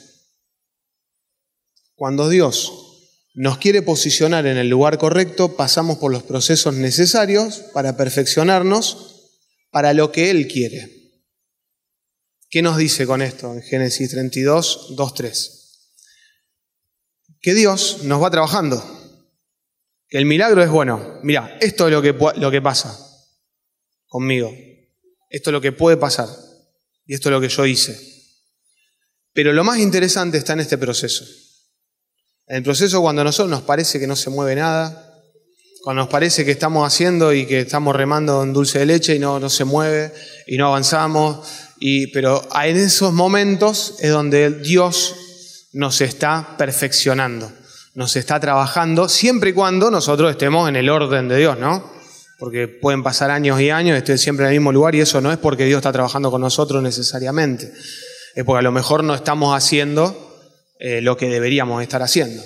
Cuando 1.95 2.29
Dios 2.29 2.71
nos 3.33 3.57
quiere 3.57 3.81
posicionar 3.81 4.47
en 4.47 4.55
el 4.55 4.69
lugar 4.69 4.97
correcto, 4.97 5.57
pasamos 5.57 5.97
por 5.97 6.09
los 6.09 6.23
procesos 6.23 6.75
necesarios 6.75 7.65
para 7.73 7.97
perfeccionarnos 7.97 9.33
para 9.71 9.91
lo 9.91 10.13
que 10.13 10.31
Él 10.31 10.47
quiere. 10.47 11.19
¿Qué 12.49 12.61
nos 12.61 12.77
dice 12.77 13.05
con 13.05 13.21
esto 13.21 13.51
en 13.53 13.61
Génesis 13.61 14.09
32, 14.09 14.95
2, 14.95 15.13
3? 15.13 15.91
Que 17.41 17.53
Dios 17.53 18.03
nos 18.03 18.23
va 18.23 18.31
trabajando 18.31 18.81
que 20.07 20.17
el 20.17 20.25
milagro 20.25 20.63
es 20.63 20.69
bueno. 20.69 21.19
Mira, 21.23 21.57
esto 21.59 21.87
es 21.87 21.93
lo 21.93 22.01
que, 22.01 22.15
lo 22.37 22.49
que 22.49 22.61
pasa 22.61 23.03
conmigo. 24.07 24.51
Esto 25.29 25.49
es 25.49 25.51
lo 25.51 25.61
que 25.61 25.71
puede 25.71 25.97
pasar. 25.97 26.27
Y 27.05 27.13
esto 27.13 27.29
es 27.29 27.33
lo 27.33 27.41
que 27.41 27.49
yo 27.49 27.65
hice. 27.65 27.97
Pero 29.33 29.53
lo 29.53 29.63
más 29.63 29.79
interesante 29.79 30.37
está 30.37 30.53
en 30.53 30.61
este 30.61 30.77
proceso. 30.77 31.25
En 32.47 32.57
el 32.57 32.63
proceso 32.63 33.01
cuando 33.01 33.21
a 33.21 33.25
nosotros 33.25 33.49
nos 33.49 33.61
parece 33.61 33.99
que 33.99 34.07
no 34.07 34.15
se 34.15 34.29
mueve 34.29 34.55
nada, 34.55 35.03
cuando 35.83 36.03
nos 36.03 36.09
parece 36.09 36.43
que 36.43 36.51
estamos 36.51 36.85
haciendo 36.85 37.33
y 37.33 37.45
que 37.45 37.61
estamos 37.61 37.95
remando 37.95 38.43
en 38.43 38.53
dulce 38.53 38.79
de 38.79 38.85
leche 38.85 39.15
y 39.15 39.19
no, 39.19 39.49
se 39.49 39.63
mueve 39.63 40.13
y 40.47 40.57
no 40.57 40.67
avanzamos. 40.67 41.47
Y, 41.79 42.07
pero 42.07 42.47
en 42.63 42.77
esos 42.77 43.13
momentos 43.13 43.95
es 43.99 44.11
donde 44.11 44.49
Dios 44.49 45.67
nos 45.73 46.01
está 46.01 46.55
perfeccionando 46.57 47.51
nos 47.97 48.15
está 48.15 48.39
trabajando, 48.39 49.09
siempre 49.09 49.49
y 49.49 49.53
cuando 49.53 49.89
nosotros 49.89 50.29
estemos 50.29 50.69
en 50.69 50.75
el 50.75 50.87
orden 50.87 51.27
de 51.27 51.37
Dios, 51.37 51.57
¿no? 51.57 51.96
Porque 52.37 52.67
pueden 52.67 53.03
pasar 53.03 53.31
años 53.31 53.59
y 53.59 53.69
años, 53.69 53.97
estoy 53.97 54.17
siempre 54.17 54.45
en 54.45 54.51
el 54.51 54.59
mismo 54.59 54.71
lugar 54.71 54.93
y 54.95 55.01
eso 55.01 55.21
no 55.21 55.31
es 55.31 55.37
porque 55.37 55.65
Dios 55.65 55.79
está 55.79 55.91
trabajando 55.91 56.29
con 56.29 56.41
nosotros 56.41 56.83
necesariamente, 56.83 57.71
es 58.35 58.43
porque 58.43 58.59
a 58.59 58.63
lo 58.63 58.71
mejor 58.71 59.03
no 59.03 59.15
estamos 59.15 59.55
haciendo 59.55 60.37
eh, 60.79 61.01
lo 61.01 61.17
que 61.17 61.29
deberíamos 61.29 61.81
estar 61.81 62.01
haciendo. 62.03 62.43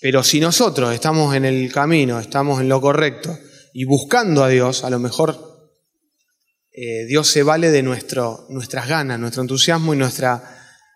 Pero 0.00 0.22
si 0.22 0.38
nosotros 0.40 0.94
estamos 0.94 1.34
en 1.34 1.44
el 1.44 1.72
camino, 1.72 2.20
estamos 2.20 2.60
en 2.60 2.68
lo 2.68 2.80
correcto 2.80 3.36
y 3.72 3.84
buscando 3.84 4.44
a 4.44 4.48
Dios, 4.48 4.84
a 4.84 4.90
lo 4.90 4.98
mejor 4.98 5.36
eh, 6.70 7.06
Dios 7.06 7.28
se 7.28 7.42
vale 7.42 7.70
de 7.70 7.82
nuestro, 7.82 8.46
nuestras 8.50 8.88
ganas, 8.88 9.18
nuestro 9.18 9.42
entusiasmo 9.42 9.94
y 9.94 9.96
nuestra 9.96 10.42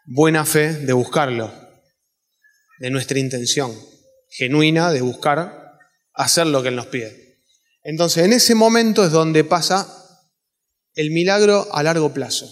buena 0.07 0.45
fe 0.45 0.73
de 0.73 0.93
buscarlo 0.93 1.53
de 2.79 2.91
nuestra 2.91 3.19
intención 3.19 3.73
genuina 4.31 4.93
de 4.93 5.03
buscar 5.03 5.79
hacer 6.15 6.47
lo 6.47 6.63
que 6.63 6.69
Él 6.69 6.77
nos 6.77 6.87
pide. 6.87 7.20
Entonces, 7.91 8.25
en 8.25 8.33
ese 8.33 8.55
momento 8.55 9.05
es 9.05 9.11
donde 9.11 9.43
pasa 9.43 9.85
el 10.95 11.11
milagro 11.11 11.67
a 11.73 11.83
largo 11.83 12.15
plazo, 12.15 12.49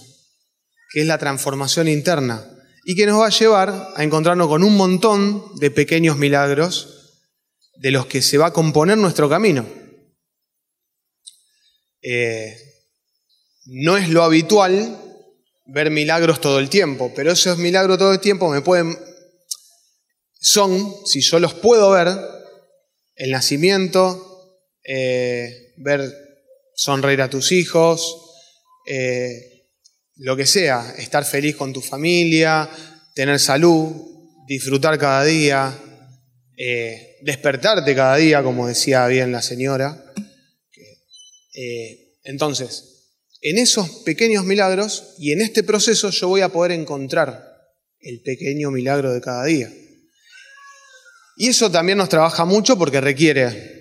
que 0.91 1.03
es 1.03 1.07
la 1.07 1.17
transformación 1.17 1.87
interna, 1.87 2.45
y 2.85 2.97
que 2.97 3.07
nos 3.07 3.21
va 3.21 3.27
a 3.27 3.31
llevar 3.31 3.93
a 3.95 4.03
encontrarnos 4.03 4.49
con 4.49 4.65
un 4.65 4.77
montón 4.77 5.57
de 5.61 5.71
pequeños 5.71 6.17
milagros 6.17 7.23
de 7.77 7.93
los 7.93 8.07
que 8.07 8.21
se 8.21 8.37
va 8.37 8.47
a 8.47 8.53
componer 8.53 8.99
nuestro 8.99 9.29
camino. 9.29 9.65
Eh, 12.03 12.57
no 13.67 13.97
es 13.97 14.09
lo 14.09 14.25
habitual 14.25 14.99
ver 15.67 15.93
milagros 15.93 16.41
todo 16.41 16.59
el 16.59 16.69
tiempo, 16.69 17.13
pero 17.15 17.31
esos 17.31 17.59
milagros 17.59 17.97
todo 17.97 18.13
el 18.13 18.19
tiempo 18.19 18.51
me 18.51 18.61
pueden 18.61 18.99
son, 20.41 20.97
si 21.07 21.21
yo 21.21 21.39
los 21.39 21.55
puedo 21.55 21.93
ver, 21.93 22.09
el 23.15 23.31
nacimiento, 23.31 24.28
eh, 24.91 25.75
ver 25.77 26.01
sonreír 26.75 27.21
a 27.21 27.29
tus 27.29 27.53
hijos, 27.53 28.17
eh, 28.87 29.67
lo 30.17 30.35
que 30.35 30.47
sea, 30.47 30.95
estar 30.97 31.27
feliz 31.27 31.57
con 31.57 31.75
tu 31.75 31.83
familia, 31.83 32.71
tener 33.15 33.39
salud, 33.39 33.93
disfrutar 34.47 34.99
cada 34.99 35.25
día, 35.25 35.79
eh, 36.57 37.19
despertarte 37.21 37.95
cada 37.95 38.17
día, 38.17 38.43
como 38.43 38.67
decía 38.67 39.07
bien 39.09 39.31
la 39.31 39.43
señora. 39.43 40.05
entonces, 42.25 43.11
en 43.43 43.59
esos 43.59 43.91
pequeños 44.07 44.45
milagros 44.45 45.17
y 45.19 45.33
en 45.33 45.43
este 45.43 45.65
proceso 45.65 46.09
yo 46.09 46.29
voy 46.29 46.41
a 46.41 46.49
poder 46.49 46.73
encontrar 46.73 47.45
el 48.01 48.23
pequeño 48.23 48.71
milagro 48.71 49.13
de 49.13 49.21
cada 49.21 49.45
día. 49.45 49.71
Y 51.37 51.49
eso 51.49 51.71
también 51.71 51.99
nos 51.99 52.09
trabaja 52.09 52.47
mucho 52.47 52.79
porque 52.79 53.03
requiere 53.03 53.78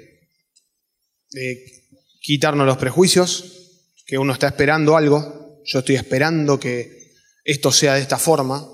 quitarnos 2.22 2.66
los 2.66 2.78
prejuicios, 2.78 3.58
que 4.06 4.18
uno 4.18 4.34
está 4.34 4.48
esperando 4.48 4.96
algo, 4.96 5.62
yo 5.66 5.80
estoy 5.80 5.96
esperando 5.96 6.60
que 6.60 7.14
esto 7.44 7.72
sea 7.72 7.96
de 7.96 8.02
esta 8.02 8.18
forma, 8.18 8.68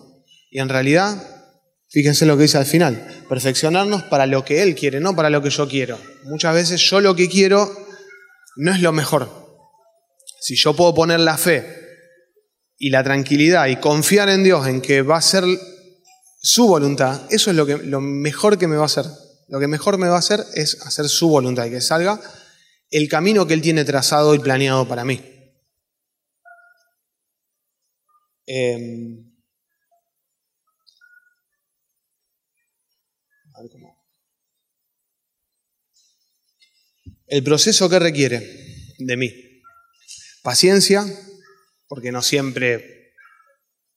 y 0.50 0.60
en 0.60 0.70
realidad, 0.70 1.22
fíjense 1.90 2.26
lo 2.26 2.38
que 2.38 2.44
dice 2.44 2.58
al 2.58 2.66
final, 2.66 3.26
perfeccionarnos 3.28 4.04
para 4.04 4.28
lo 4.28 4.46
que 4.46 4.62
Él 4.62 4.76
quiere, 4.76 5.00
no 5.00 5.16
para 5.16 5.30
lo 5.30 5.42
que 5.42 5.50
yo 5.50 5.68
quiero. 5.68 5.98
Muchas 6.26 6.54
veces 6.54 6.82
yo 6.82 7.02
lo 7.02 7.16
que 7.16 7.28
quiero 7.28 7.72
no 8.56 8.74
es 8.74 8.82
lo 8.82 8.92
mejor. 8.92 9.30
Si 10.42 10.56
yo 10.56 10.76
puedo 10.76 10.94
poner 10.94 11.20
la 11.20 11.38
fe 11.38 11.66
y 12.78 12.90
la 12.90 13.04
tranquilidad 13.04 13.68
y 13.68 13.78
confiar 13.78 14.30
en 14.30 14.44
Dios 14.44 14.68
en 14.68 14.82
que 14.82 15.02
va 15.02 15.18
a 15.18 15.22
ser 15.22 15.44
su 16.42 16.68
voluntad, 16.68 17.22
eso 17.30 17.50
es 17.50 17.56
lo, 17.56 17.66
que, 17.66 17.78
lo 17.78 18.02
mejor 18.02 18.58
que 18.58 18.68
me 18.68 18.76
va 18.76 18.84
a 18.84 18.88
hacer. 18.88 19.06
Lo 19.48 19.60
que 19.60 19.68
mejor 19.68 19.98
me 19.98 20.08
va 20.08 20.16
a 20.16 20.20
hacer 20.20 20.44
es 20.54 20.82
hacer 20.86 21.08
su 21.08 21.30
voluntad 21.30 21.66
y 21.66 21.72
que 21.72 21.82
salga 21.82 22.20
el 22.94 23.10
camino 23.10 23.48
que 23.48 23.56
Él 23.56 23.62
tiene 23.62 23.86
trazado 23.86 24.36
y 24.36 24.40
planeado 24.40 24.88
para 24.88 25.04
mí. 25.04 25.20
Em, 28.46 29.34
el 37.26 37.44
proceso 37.44 37.90
que 37.90 37.98
requiere 37.98 38.40
de 39.00 39.18
mí. 39.18 39.34
Paciencia, 40.44 41.04
porque 41.88 42.12
no 42.12 42.22
siempre 42.22 43.16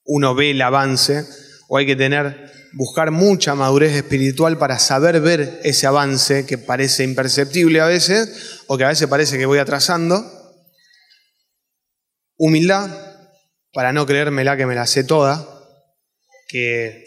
uno 0.05 0.35
ve 0.35 0.53
el 0.53 0.63
avance 0.63 1.23
o 1.69 1.77
hay 1.77 1.85
que 1.85 1.97
tener, 1.97 2.51
buscar 2.77 3.11
mucha 3.11 3.55
madurez 3.55 3.95
espiritual 3.95 4.59
para 4.59 4.79
saber 4.79 5.23
ver 5.23 5.61
ese 5.65 5.87
avance 5.87 6.45
que 6.45 6.59
parece 6.59 7.05
imperceptible 7.05 7.81
a 7.81 7.87
veces, 7.87 8.61
o 8.67 8.77
que 8.77 8.85
a 8.85 8.89
veces 8.89 9.09
parece 9.09 9.39
que 9.39 9.47
voy 9.47 9.59
atrasando. 9.59 10.23
Humildad, 12.37 12.91
para 13.73 13.95
no 13.95 14.05
creérmela 14.05 14.59
que 14.59 14.67
me 14.67 14.75
la 14.75 14.87
sé 14.87 15.05
toda, 15.05 15.49
que 16.49 17.07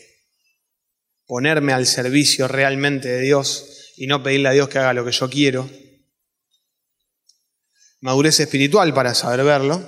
ponerme 1.28 1.72
al 1.72 1.86
servicio 1.86 2.48
realmente 2.48 3.08
de 3.08 3.22
Dios 3.22 3.94
y 3.96 4.08
no 4.08 4.24
pedirle 4.24 4.50
a 4.50 4.54
Dios 4.54 4.70
que 4.70 4.80
haga 4.80 4.94
lo 4.94 5.06
que 5.06 5.12
yo 5.12 5.30
quiero. 5.30 5.70
Madurez 8.02 8.40
espiritual 8.40 8.92
para 8.96 9.14
saber 9.14 9.46
verlo. 9.46 9.88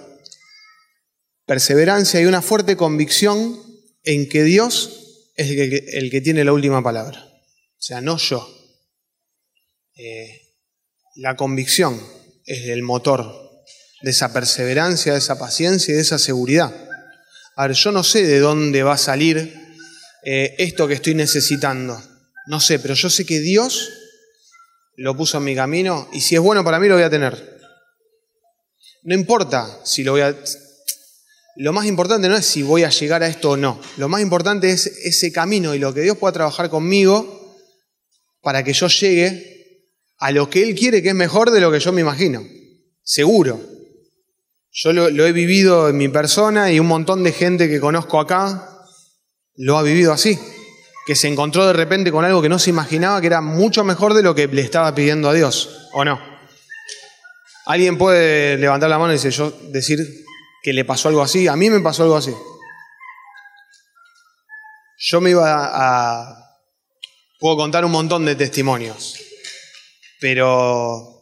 Perseverancia 1.47 2.21
y 2.21 2.25
una 2.25 2.43
fuerte 2.43 2.77
convicción 2.77 3.59
en 4.03 4.29
que 4.29 4.43
Dios 4.43 5.00
es 5.35 5.49
el 5.93 6.09
que, 6.09 6.21
tiene 6.21 6.43
la 6.43 6.53
última 6.53 6.83
palabra. 6.83 7.19
O 7.19 7.81
sea, 7.81 8.01
no 8.01 8.17
yo. 8.17 8.47
Eh, 9.95 10.41
la 11.15 11.35
convicción 11.35 12.01
es 12.45 12.67
el 12.67 12.83
motor 12.83 13.63
de 14.01 14.11
esa 14.11 14.33
perseverancia, 14.33 15.13
de 15.13 15.19
esa 15.19 15.37
paciencia 15.37 15.91
y 15.91 15.95
de 15.95 16.01
esa 16.01 16.19
seguridad. 16.19 16.73
A 17.55 17.67
ver, 17.67 17.75
yo 17.75 17.91
no 17.91 18.03
sé 18.03 18.25
de 18.25 18.39
dónde 18.39 18.83
va 18.83 18.93
a 18.93 18.97
salir 18.97 19.53
eh, 20.23 20.55
esto 20.57 20.87
que 20.87 20.95
estoy 20.95 21.15
necesitando. 21.15 22.01
No 22.47 22.59
sé, 22.59 22.79
pero 22.79 22.93
yo 22.93 23.09
sé 23.09 23.25
que 23.25 23.39
Dios 23.39 23.89
lo 24.95 25.15
puso 25.15 25.37
en 25.37 25.43
mi 25.43 25.55
camino 25.55 26.09
y 26.11 26.21
si 26.21 26.35
es 26.35 26.41
bueno 26.41 26.63
para 26.63 26.79
mí 26.79 26.87
lo 26.87 26.95
voy 26.95 27.03
a 27.03 27.09
tener. 27.09 27.59
No 29.03 29.15
importa 29.15 29.79
si 29.83 30.03
lo 30.03 30.13
voy 30.13 30.21
a, 30.21 30.35
lo 31.61 31.73
más 31.73 31.85
importante 31.85 32.27
no 32.27 32.35
es 32.35 32.45
si 32.45 32.63
voy 32.63 32.83
a 32.83 32.89
llegar 32.89 33.21
a 33.21 33.27
esto 33.27 33.51
o 33.51 33.57
no. 33.57 33.79
Lo 33.97 34.09
más 34.09 34.21
importante 34.21 34.71
es 34.71 34.87
ese 34.87 35.31
camino 35.31 35.75
y 35.75 35.79
lo 35.79 35.93
que 35.93 36.01
Dios 36.01 36.17
pueda 36.17 36.33
trabajar 36.33 36.71
conmigo 36.71 37.55
para 38.41 38.63
que 38.63 38.73
yo 38.73 38.87
llegue 38.87 39.91
a 40.17 40.31
lo 40.31 40.49
que 40.49 40.63
Él 40.63 40.73
quiere, 40.73 41.03
que 41.03 41.09
es 41.09 41.15
mejor 41.15 41.51
de 41.51 41.61
lo 41.61 41.71
que 41.71 41.79
yo 41.79 41.91
me 41.91 42.01
imagino. 42.01 42.43
Seguro. 43.03 43.61
Yo 44.71 44.91
lo, 44.91 45.11
lo 45.11 45.27
he 45.27 45.33
vivido 45.33 45.89
en 45.89 45.97
mi 45.97 46.09
persona 46.09 46.71
y 46.71 46.79
un 46.79 46.87
montón 46.87 47.23
de 47.23 47.31
gente 47.31 47.69
que 47.69 47.79
conozco 47.79 48.19
acá 48.19 48.67
lo 49.55 49.77
ha 49.77 49.83
vivido 49.83 50.13
así 50.13 50.39
que 51.05 51.15
se 51.15 51.27
encontró 51.27 51.67
de 51.67 51.73
repente 51.73 52.11
con 52.11 52.25
algo 52.25 52.41
que 52.41 52.49
no 52.49 52.59
se 52.59 52.69
imaginaba 52.69 53.21
que 53.21 53.27
era 53.27 53.41
mucho 53.41 53.83
mejor 53.83 54.13
de 54.13 54.23
lo 54.23 54.33
que 54.33 54.47
le 54.47 54.61
estaba 54.61 54.93
pidiendo 54.93 55.29
a 55.29 55.33
Dios, 55.33 55.89
¿o 55.93 56.05
no? 56.05 56.19
¿Alguien 57.65 57.97
puede 57.97 58.57
levantar 58.57 58.89
la 58.89 58.99
mano 58.99 59.13
y 59.13 59.17
decir, 59.17 60.20
que 60.63 60.73
le 60.73 60.85
pasó 60.85 61.09
algo 61.09 61.21
así? 61.21 61.47
A 61.47 61.55
mí 61.55 61.69
me 61.69 61.79
pasó 61.79 62.03
algo 62.03 62.17
así. 62.17 62.33
Yo 64.97 65.19
me 65.21 65.31
iba 65.31 65.69
a... 65.73 66.59
Puedo 67.39 67.57
contar 67.57 67.83
un 67.83 67.91
montón 67.91 68.23
de 68.23 68.35
testimonios, 68.35 69.19
pero 70.19 71.21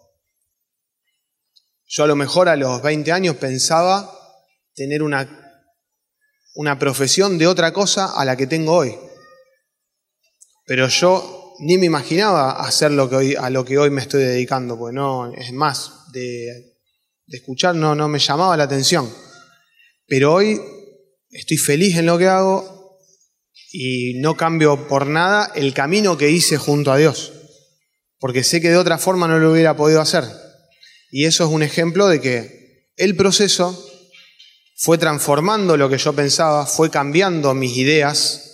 yo 1.88 2.04
a 2.04 2.08
lo 2.08 2.16
mejor 2.18 2.50
a 2.50 2.58
los 2.58 2.82
20 2.82 3.10
años 3.14 3.38
pensaba 3.38 4.12
tener 4.76 5.02
una, 5.02 5.28
una 6.56 6.78
profesión 6.78 7.38
de 7.38 7.48
otra 7.48 7.72
cosa 7.72 8.20
a 8.20 8.26
la 8.26 8.36
que 8.36 8.48
tengo 8.48 8.74
hoy. 8.74 8.98
Pero 10.66 10.90
yo 10.90 11.56
ni 11.60 11.78
me 11.78 11.86
imaginaba 11.86 12.52
hacer 12.52 12.92
lo 12.92 13.10
que 13.10 13.16
hoy, 13.16 13.36
a 13.36 13.50
lo 13.50 13.64
que 13.64 13.78
hoy 13.78 13.90
me 13.90 14.02
estoy 14.02 14.24
dedicando, 14.24 14.78
porque 14.78 14.96
no, 14.96 15.34
es 15.34 15.54
más, 15.54 16.12
de, 16.12 16.78
escuchar 17.28 17.76
no, 17.76 17.96
no 17.96 18.08
me 18.08 18.20
llamaba 18.20 18.58
la 18.58 18.66
atención. 18.66 19.10
Pero 20.10 20.34
hoy 20.34 20.60
estoy 21.30 21.58
feliz 21.58 21.96
en 21.96 22.08
lo 22.08 22.18
que 22.18 22.26
hago 22.26 22.98
y 23.72 24.16
no 24.16 24.36
cambio 24.36 24.88
por 24.88 25.06
nada 25.06 25.52
el 25.56 25.74
camino 25.74 26.18
que 26.18 26.32
hice 26.32 26.58
junto 26.58 26.92
a 26.92 26.98
Dios, 26.98 27.32
porque 28.18 28.44
sé 28.44 28.60
que 28.60 28.72
de 28.72 28.78
otra 28.78 28.98
forma 28.98 29.28
no 29.28 29.38
lo 29.38 29.52
hubiera 29.52 29.76
podido 29.76 30.02
hacer. 30.02 30.24
Y 31.12 31.26
eso 31.26 31.46
es 31.46 31.52
un 31.52 31.62
ejemplo 31.62 32.08
de 32.08 32.20
que 32.20 32.90
el 32.98 33.16
proceso 33.16 33.86
fue 34.76 34.98
transformando 34.98 35.78
lo 35.78 35.90
que 35.90 36.00
yo 36.00 36.14
pensaba, 36.14 36.66
fue 36.66 36.90
cambiando 36.90 37.54
mis 37.54 37.78
ideas, 37.78 38.46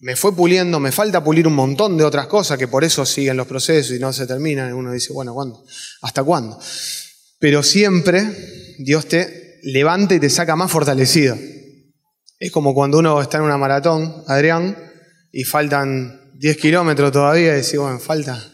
me 0.00 0.16
fue 0.16 0.36
puliendo, 0.36 0.78
me 0.80 0.92
falta 0.92 1.24
pulir 1.24 1.46
un 1.46 1.54
montón 1.54 1.96
de 1.96 2.04
otras 2.04 2.26
cosas 2.26 2.58
que 2.58 2.68
por 2.68 2.84
eso 2.84 3.06
siguen 3.06 3.38
los 3.38 3.46
procesos 3.46 3.96
y 3.96 3.98
no 3.98 4.12
se 4.12 4.26
terminan. 4.26 4.72
Uno 4.74 4.92
dice, 4.92 5.12
bueno, 5.12 5.32
¿cuándo? 5.32 5.64
¿Hasta 6.02 6.22
cuándo? 6.22 6.60
Pero 7.38 7.62
siempre 7.62 8.76
Dios 8.78 9.06
te 9.06 9.47
levanta 9.72 10.14
y 10.14 10.20
te 10.20 10.30
saca 10.30 10.56
más 10.56 10.70
fortalecido. 10.70 11.36
Es 12.38 12.52
como 12.52 12.74
cuando 12.74 12.98
uno 12.98 13.20
está 13.20 13.38
en 13.38 13.44
una 13.44 13.58
maratón, 13.58 14.24
Adrián, 14.26 14.76
y 15.32 15.44
faltan 15.44 16.32
10 16.38 16.56
kilómetros 16.56 17.12
todavía 17.12 17.52
y 17.52 17.60
decís, 17.60 17.76
bueno, 17.76 17.98
falta. 17.98 18.52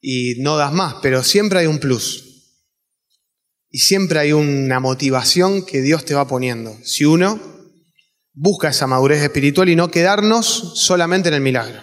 Y 0.00 0.40
no 0.40 0.56
das 0.56 0.72
más, 0.72 0.96
pero 1.02 1.22
siempre 1.22 1.60
hay 1.60 1.66
un 1.66 1.78
plus. 1.78 2.24
Y 3.70 3.80
siempre 3.80 4.18
hay 4.18 4.32
una 4.32 4.80
motivación 4.80 5.64
que 5.64 5.82
Dios 5.82 6.04
te 6.04 6.14
va 6.14 6.28
poniendo. 6.28 6.76
Si 6.84 7.04
uno 7.04 7.40
busca 8.32 8.68
esa 8.68 8.86
madurez 8.86 9.22
espiritual 9.22 9.68
y 9.68 9.76
no 9.76 9.90
quedarnos 9.90 10.74
solamente 10.76 11.28
en 11.28 11.34
el 11.34 11.40
milagro. 11.40 11.82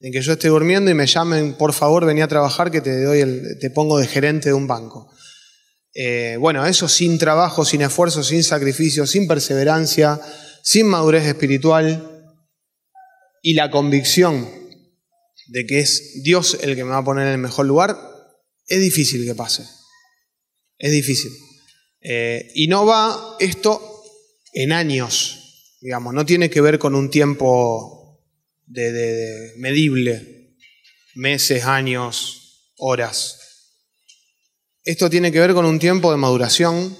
En 0.00 0.12
que 0.12 0.20
yo 0.20 0.34
esté 0.34 0.48
durmiendo 0.48 0.90
y 0.90 0.94
me 0.94 1.06
llamen, 1.06 1.54
por 1.54 1.72
favor, 1.72 2.04
vení 2.04 2.20
a 2.20 2.28
trabajar 2.28 2.70
que 2.70 2.80
te, 2.80 3.02
doy 3.02 3.20
el, 3.20 3.58
te 3.58 3.70
pongo 3.70 3.98
de 3.98 4.06
gerente 4.06 4.50
de 4.50 4.54
un 4.54 4.66
banco. 4.66 5.10
Eh, 5.94 6.36
bueno, 6.40 6.66
eso 6.66 6.88
sin 6.88 7.18
trabajo, 7.18 7.64
sin 7.64 7.82
esfuerzo, 7.82 8.22
sin 8.22 8.42
sacrificio, 8.42 9.06
sin 9.06 9.28
perseverancia, 9.28 10.20
sin 10.62 10.86
madurez 10.86 11.24
espiritual 11.24 12.36
y 13.42 13.54
la 13.54 13.70
convicción 13.70 14.48
de 15.48 15.66
que 15.66 15.80
es 15.80 16.22
Dios 16.22 16.58
el 16.62 16.74
que 16.74 16.84
me 16.84 16.90
va 16.90 16.98
a 16.98 17.04
poner 17.04 17.26
en 17.26 17.34
el 17.34 17.38
mejor 17.38 17.66
lugar, 17.66 17.96
es 18.66 18.80
difícil 18.80 19.24
que 19.24 19.34
pase. 19.34 19.64
Es 20.78 20.90
difícil. 20.90 21.30
Eh, 22.00 22.50
y 22.54 22.66
no 22.68 22.86
va 22.86 23.36
esto 23.38 24.02
en 24.52 24.72
años, 24.72 25.76
digamos, 25.80 26.14
no 26.14 26.24
tiene 26.26 26.50
que 26.50 26.60
ver 26.60 26.78
con 26.78 26.94
un 26.94 27.10
tiempo 27.10 28.22
de, 28.66 29.52
medible, 29.58 30.56
meses, 31.14 31.64
años, 31.64 32.72
horas. 32.78 33.40
Esto 34.84 35.08
tiene 35.08 35.32
que 35.32 35.40
ver 35.40 35.54
con 35.54 35.64
un 35.64 35.78
tiempo 35.78 36.10
de 36.10 36.18
maduración 36.18 36.96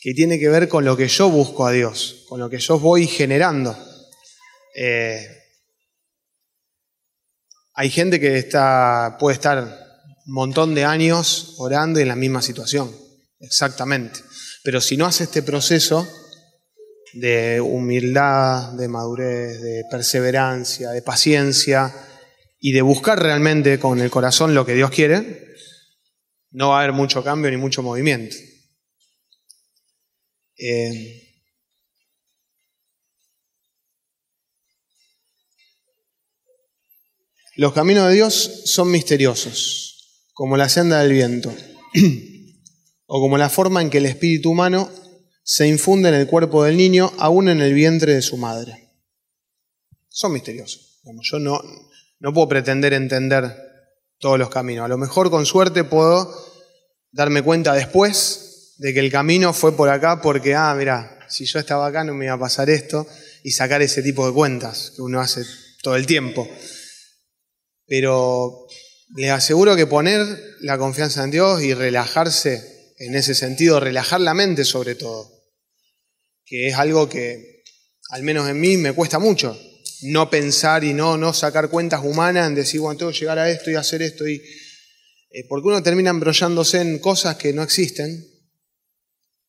que 0.00 0.14
tiene 0.14 0.38
que 0.38 0.48
ver 0.48 0.68
con 0.68 0.84
lo 0.84 0.96
que 0.96 1.08
yo 1.08 1.28
busco 1.28 1.66
a 1.66 1.72
Dios, 1.72 2.24
con 2.28 2.38
lo 2.38 2.48
que 2.48 2.58
yo 2.58 2.78
voy 2.78 3.08
generando. 3.08 3.76
Eh, 4.76 5.26
hay 7.74 7.90
gente 7.90 8.20
que 8.20 8.38
está, 8.38 9.16
puede 9.18 9.34
estar 9.34 9.58
un 9.58 10.32
montón 10.32 10.74
de 10.76 10.84
años 10.84 11.56
orando 11.58 11.98
en 11.98 12.06
la 12.06 12.14
misma 12.14 12.42
situación, 12.42 12.94
exactamente. 13.40 14.20
Pero 14.62 14.80
si 14.80 14.96
no 14.96 15.06
hace 15.06 15.24
este 15.24 15.42
proceso, 15.42 16.06
de 17.12 17.60
humildad, 17.60 18.72
de 18.74 18.86
madurez, 18.86 19.60
de 19.60 19.82
perseverancia, 19.90 20.90
de 20.90 21.02
paciencia 21.02 21.92
y 22.60 22.72
de 22.72 22.82
buscar 22.82 23.20
realmente 23.20 23.80
con 23.80 24.00
el 24.00 24.10
corazón 24.10 24.54
lo 24.54 24.66
que 24.66 24.74
Dios 24.74 24.90
quiere, 24.90 25.47
no 26.58 26.70
va 26.70 26.80
a 26.80 26.82
haber 26.82 26.92
mucho 26.92 27.22
cambio 27.22 27.52
ni 27.52 27.56
mucho 27.56 27.84
movimiento. 27.84 28.34
Eh, 30.56 31.22
los 37.54 37.72
caminos 37.72 38.08
de 38.08 38.14
Dios 38.14 38.62
son 38.64 38.90
misteriosos, 38.90 40.24
como 40.32 40.56
la 40.56 40.68
senda 40.68 41.00
del 41.00 41.12
viento, 41.12 41.54
o 43.06 43.20
como 43.20 43.38
la 43.38 43.50
forma 43.50 43.80
en 43.80 43.88
que 43.88 43.98
el 43.98 44.06
espíritu 44.06 44.50
humano 44.50 44.90
se 45.44 45.68
infunde 45.68 46.08
en 46.08 46.16
el 46.16 46.26
cuerpo 46.26 46.64
del 46.64 46.76
niño, 46.76 47.12
aún 47.18 47.48
en 47.48 47.60
el 47.60 47.72
vientre 47.72 48.14
de 48.14 48.22
su 48.22 48.36
madre. 48.36 48.96
Son 50.08 50.32
misteriosos. 50.32 51.02
yo 51.22 51.38
no, 51.38 51.62
no 52.18 52.34
puedo 52.34 52.48
pretender 52.48 52.94
entender 52.94 53.67
todos 54.18 54.38
los 54.38 54.50
caminos. 54.50 54.84
A 54.84 54.88
lo 54.88 54.98
mejor 54.98 55.30
con 55.30 55.46
suerte 55.46 55.84
puedo 55.84 56.34
darme 57.12 57.42
cuenta 57.42 57.74
después 57.74 58.74
de 58.78 58.94
que 58.94 59.00
el 59.00 59.10
camino 59.10 59.52
fue 59.52 59.76
por 59.76 59.88
acá 59.88 60.20
porque, 60.20 60.54
ah, 60.54 60.74
mira, 60.76 61.18
si 61.28 61.44
yo 61.44 61.58
estaba 61.58 61.86
acá 61.86 62.04
no 62.04 62.14
me 62.14 62.26
iba 62.26 62.34
a 62.34 62.38
pasar 62.38 62.70
esto 62.70 63.06
y 63.42 63.52
sacar 63.52 63.82
ese 63.82 64.02
tipo 64.02 64.26
de 64.26 64.32
cuentas 64.32 64.92
que 64.94 65.02
uno 65.02 65.20
hace 65.20 65.42
todo 65.82 65.96
el 65.96 66.06
tiempo. 66.06 66.48
Pero 67.86 68.66
les 69.16 69.30
aseguro 69.30 69.76
que 69.76 69.86
poner 69.86 70.20
la 70.60 70.78
confianza 70.78 71.24
en 71.24 71.30
Dios 71.30 71.62
y 71.62 71.74
relajarse 71.74 72.94
en 72.98 73.14
ese 73.14 73.34
sentido, 73.34 73.80
relajar 73.80 74.20
la 74.20 74.34
mente 74.34 74.64
sobre 74.64 74.94
todo, 74.94 75.30
que 76.44 76.68
es 76.68 76.74
algo 76.74 77.08
que, 77.08 77.62
al 78.10 78.22
menos 78.22 78.48
en 78.48 78.60
mí, 78.60 78.76
me 78.76 78.92
cuesta 78.92 79.18
mucho. 79.18 79.58
No 80.02 80.30
pensar 80.30 80.84
y 80.84 80.92
no, 80.94 81.16
no 81.16 81.32
sacar 81.32 81.70
cuentas 81.70 82.02
humanas 82.04 82.46
en 82.46 82.54
decir, 82.54 82.80
bueno, 82.80 82.98
tengo 82.98 83.12
que 83.12 83.18
llegar 83.18 83.38
a 83.38 83.50
esto 83.50 83.70
y 83.70 83.74
hacer 83.74 84.02
esto. 84.02 84.26
Y, 84.26 84.36
eh, 85.30 85.44
porque 85.48 85.68
uno 85.68 85.82
termina 85.82 86.10
embrollándose 86.10 86.80
en 86.80 86.98
cosas 86.98 87.36
que 87.36 87.52
no 87.52 87.62
existen, 87.62 88.26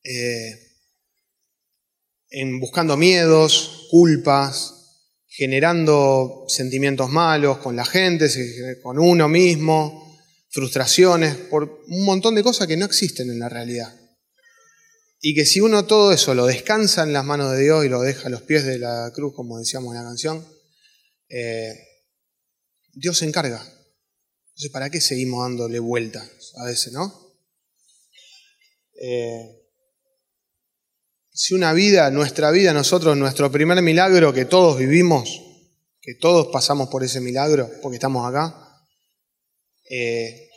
eh, 0.02 0.70
en 2.30 2.60
buscando 2.60 2.96
miedos, 2.96 3.86
culpas, 3.90 4.74
generando 5.26 6.44
sentimientos 6.48 7.08
malos 7.08 7.58
con 7.58 7.76
la 7.76 7.84
gente, 7.84 8.28
con 8.82 8.98
uno 8.98 9.28
mismo, 9.28 10.18
frustraciones, 10.50 11.36
por 11.36 11.82
un 11.86 12.04
montón 12.04 12.34
de 12.34 12.42
cosas 12.42 12.66
que 12.66 12.76
no 12.76 12.84
existen 12.84 13.30
en 13.30 13.38
la 13.38 13.48
realidad. 13.48 13.99
Y 15.20 15.34
que 15.34 15.44
si 15.44 15.60
uno 15.60 15.84
todo 15.84 16.12
eso 16.12 16.34
lo 16.34 16.46
descansa 16.46 17.02
en 17.02 17.12
las 17.12 17.24
manos 17.24 17.52
de 17.52 17.62
Dios 17.62 17.84
y 17.84 17.88
lo 17.88 18.00
deja 18.00 18.28
a 18.28 18.30
los 18.30 18.42
pies 18.42 18.64
de 18.64 18.78
la 18.78 19.12
cruz, 19.14 19.34
como 19.34 19.58
decíamos 19.58 19.94
en 19.94 20.02
la 20.02 20.08
canción, 20.08 20.46
eh, 21.28 21.74
Dios 22.94 23.18
se 23.18 23.26
encarga. 23.26 23.60
Entonces, 23.60 24.70
¿para 24.72 24.88
qué 24.88 25.00
seguimos 25.00 25.42
dándole 25.42 25.78
vueltas 25.78 26.52
a 26.56 26.64
veces, 26.64 26.92
no? 26.92 27.34
Eh, 29.00 29.60
si 31.32 31.54
una 31.54 31.72
vida, 31.72 32.10
nuestra 32.10 32.50
vida, 32.50 32.72
nosotros, 32.72 33.16
nuestro 33.16 33.50
primer 33.52 33.80
milagro 33.82 34.32
que 34.32 34.44
todos 34.44 34.78
vivimos, 34.78 35.40
que 36.00 36.14
todos 36.14 36.48
pasamos 36.52 36.88
por 36.88 37.04
ese 37.04 37.20
milagro 37.20 37.70
porque 37.82 37.96
estamos 37.96 38.28
acá, 38.28 38.84
eh, 39.88 40.49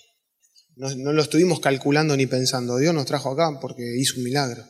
no, 0.76 1.14
lo 1.14 1.22
estuvimos 1.22 1.60
calculando 1.60 2.18
ni 2.18 2.26
pensando. 2.26 2.78
Dios 2.78 2.94
nos 2.94 3.06
trajo 3.06 3.32
acá 3.32 3.60
porque 3.60 3.84
hizo 3.98 4.18
un 4.18 4.24
milagro. 4.24 4.64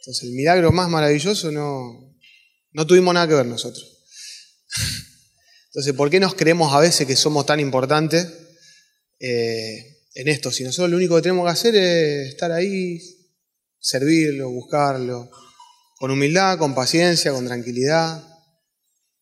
Entonces, 0.00 0.24
el 0.24 0.32
milagro 0.32 0.72
más 0.72 0.88
maravilloso 0.88 1.50
no, 1.50 2.16
no 2.72 2.86
tuvimos 2.86 3.14
nada 3.14 3.28
que 3.28 3.34
ver 3.34 3.46
nosotros. 3.46 4.04
Entonces, 5.66 5.92
¿por 5.94 6.10
qué 6.10 6.20
nos 6.20 6.34
creemos 6.34 6.72
a 6.72 6.80
veces 6.80 7.06
que 7.06 7.16
somos 7.16 7.46
tan 7.46 7.60
importantes 7.60 8.32
eh, 9.18 10.02
en 10.14 10.28
esto? 10.28 10.50
Si 10.50 10.62
nosotros 10.62 10.90
lo 10.90 10.96
único 10.96 11.16
que 11.16 11.22
tenemos 11.22 11.46
que 11.46 11.52
hacer 11.52 11.74
es 11.74 12.28
estar 12.28 12.52
ahí, 12.52 13.00
servirlo, 13.78 14.50
buscarlo, 14.50 15.30
con 15.96 16.10
humildad, 16.10 16.58
con 16.58 16.74
paciencia, 16.74 17.32
con 17.32 17.46
tranquilidad, 17.46 18.22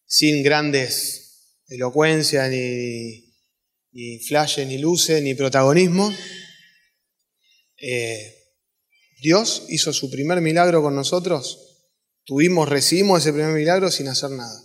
sin 0.07 0.43
grandes 0.43 1.23
elocuencia, 1.69 2.49
ni, 2.49 3.22
ni 3.93 4.19
flashes, 4.19 4.67
ni 4.67 4.79
luces, 4.79 5.23
ni 5.23 5.35
protagonismo. 5.35 6.13
Eh, 7.77 8.43
Dios 9.21 9.67
hizo 9.69 9.93
su 9.93 10.11
primer 10.11 10.41
milagro 10.41 10.83
con 10.83 10.95
nosotros, 10.95 11.87
tuvimos, 12.25 12.69
recibimos 12.69 13.21
ese 13.21 13.33
primer 13.33 13.53
milagro 13.55 13.91
sin 13.91 14.09
hacer 14.09 14.31
nada. 14.31 14.61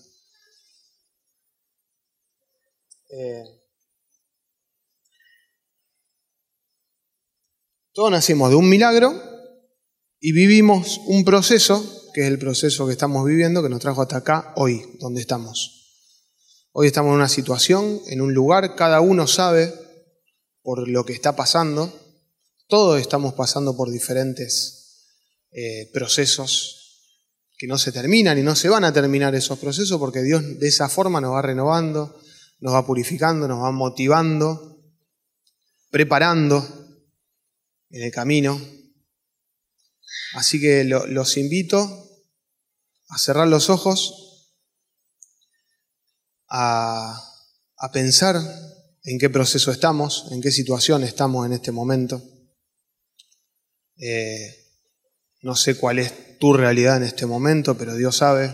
Eh, 3.10 3.44
todos 7.94 8.12
nacimos 8.12 8.50
de 8.50 8.56
un 8.56 8.70
milagro 8.70 9.14
y 10.20 10.32
vivimos 10.32 11.00
un 11.06 11.24
proceso, 11.24 12.10
que 12.14 12.22
es 12.22 12.28
el 12.28 12.40
proceso 12.40 12.86
que 12.88 12.94
estamos 12.94 13.26
viviendo, 13.26 13.62
que 13.62 13.70
nos 13.70 13.80
trajo 13.80 14.02
hasta 14.02 14.18
acá 14.18 14.54
hoy, 14.56 14.84
donde 15.00 15.22
estamos. 15.22 15.77
Hoy 16.80 16.86
estamos 16.86 17.10
en 17.10 17.16
una 17.16 17.28
situación, 17.28 18.02
en 18.06 18.22
un 18.22 18.36
lugar, 18.36 18.76
cada 18.76 19.02
uno 19.02 19.26
sabe 19.26 19.74
por 20.62 20.88
lo 20.88 21.06
que 21.06 21.14
está 21.14 21.36
pasando, 21.36 21.92
todos 22.68 23.02
estamos 23.02 23.34
pasando 23.34 23.76
por 23.76 23.90
diferentes 23.90 25.08
eh, 25.50 25.90
procesos 25.92 27.10
que 27.58 27.66
no 27.66 27.80
se 27.80 27.92
terminan 27.92 28.38
y 28.38 28.44
no 28.44 28.56
se 28.56 28.70
van 28.70 28.84
a 28.84 28.94
terminar 28.94 29.34
esos 29.34 29.58
procesos 29.58 29.98
porque 29.98 30.22
Dios 30.22 30.44
de 30.60 30.68
esa 30.68 30.88
forma 30.88 31.20
nos 31.20 31.34
va 31.34 31.42
renovando, 31.42 32.16
nos 32.60 32.76
va 32.76 32.86
purificando, 32.86 33.48
nos 33.48 33.64
va 33.64 33.72
motivando, 33.72 34.80
preparando 35.90 36.64
en 37.90 38.04
el 38.04 38.12
camino. 38.12 38.62
Así 40.36 40.62
que 40.62 40.84
los 40.84 41.38
invito 41.38 42.08
a 43.08 43.18
cerrar 43.18 43.48
los 43.48 43.72
ojos 43.72 44.27
a, 46.50 47.24
pensar 47.94 48.36
en 49.04 49.20
qué 49.20 49.30
proceso 49.30 49.72
estamos, 49.72 50.28
en 50.32 50.42
qué 50.42 50.52
situación 50.52 51.04
estamos 51.04 51.46
en 51.46 51.54
este 51.54 51.72
momento. 51.72 52.22
Eh, 53.98 54.68
no 55.42 55.56
sé 55.56 55.78
cuál 55.78 56.00
es 56.00 56.38
tu 56.40 56.54
realidad 56.54 56.98
en 56.98 57.04
este 57.04 57.26
momento, 57.26 57.78
pero 57.78 57.96
Dios 57.96 58.18
sabe. 58.18 58.54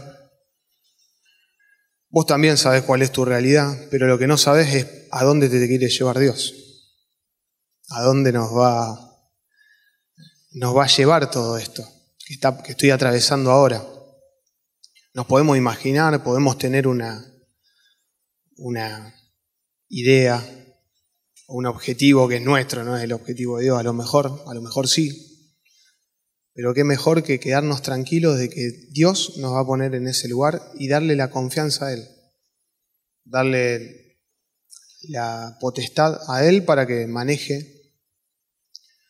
Vos 2.10 2.26
también 2.26 2.58
sabes 2.58 2.84
cuál 2.84 3.02
es 3.02 3.12
tu 3.12 3.26
realidad, 3.26 3.76
pero 3.90 4.08
lo 4.08 4.18
que 4.20 4.28
no 4.28 4.38
sabes 4.38 4.74
es 4.76 5.08
a 5.12 5.24
dónde 5.24 5.50
te 5.50 5.68
quiere 5.68 5.90
llevar 5.90 6.20
Dios. 6.20 6.54
A 7.90 8.04
dónde 8.04 8.32
nos 8.32 8.52
va, 8.56 9.30
nos 10.52 10.76
va 10.76 10.84
a 10.84 10.88
llevar 10.88 11.32
todo 11.32 11.58
esto 11.58 11.84
que, 12.26 12.38
que 12.64 12.72
estoy 12.72 12.92
atravesando 12.92 13.52
ahora. 13.52 13.84
Nos 15.14 15.26
podemos 15.26 15.58
imaginar, 15.58 16.24
podemos 16.24 16.58
tener 16.58 16.88
una, 16.88 17.33
una 18.58 19.16
idea 19.90 20.44
o 21.48 21.58
un 21.58 21.66
objetivo 21.66 22.28
que 22.28 22.38
es 22.38 22.42
nuestro, 22.42 22.84
no 22.84 22.98
es 22.98 23.04
el 23.04 23.14
objetivo 23.14 23.58
de 23.58 23.66
Dios, 23.66 23.80
a 23.80 23.84
lo 23.84 23.94
mejor, 23.94 24.44
a 24.48 24.54
lo 24.54 24.62
mejor 24.62 24.88
sí. 24.88 25.34
Pero 26.54 26.74
qué 26.74 26.84
mejor 26.84 27.24
que 27.24 27.40
quedarnos 27.40 27.82
tranquilos 27.82 28.38
de 28.38 28.50
que 28.50 28.72
Dios 28.92 29.38
nos 29.38 29.54
va 29.54 29.62
a 29.62 29.66
poner 29.66 29.96
en 29.96 30.08
ese 30.08 30.28
lugar 30.28 30.62
y 30.76 30.88
darle 30.88 31.16
la 31.16 31.32
confianza 31.32 31.88
a 31.88 31.94
Él. 31.94 32.08
Darle 33.24 34.20
la 35.10 35.58
potestad 35.60 36.20
a 36.28 36.46
Él 36.46 36.64
para 36.64 36.86
que 36.86 37.08
maneje 37.08 37.92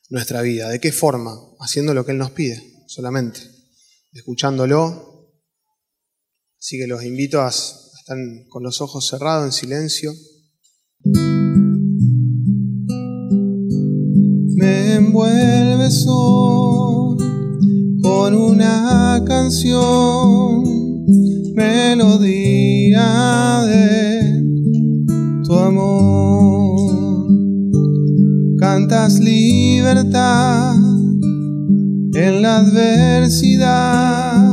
nuestra 0.10 0.42
vida. 0.42 0.70
¿De 0.70 0.80
qué 0.80 0.92
forma? 0.92 1.38
Haciendo 1.60 1.94
lo 1.94 2.06
que 2.06 2.14
Él 2.14 2.18
nos 2.18 2.32
pide, 2.32 2.86
solamente. 2.88 3.42
Escuchándolo. 4.14 5.12
Así 6.58 6.78
que 6.78 6.88
los 6.88 7.04
invito 7.04 7.42
a 7.42 7.52
están 8.04 8.44
con 8.50 8.64
los 8.64 8.82
ojos 8.82 9.08
cerrados 9.08 9.46
en 9.46 9.52
silencio. 9.54 10.12
Me 14.58 14.96
envuelves 14.96 16.06
hoy 16.10 17.16
con 18.02 18.36
una 18.36 19.24
canción, 19.26 20.66
melodía 21.56 23.06
de 23.68 24.44
tu 25.46 25.54
amor. 25.54 27.30
Cantas 28.60 29.18
libertad 29.22 30.76
en 32.16 32.42
la 32.42 32.58
adversidad 32.58 34.53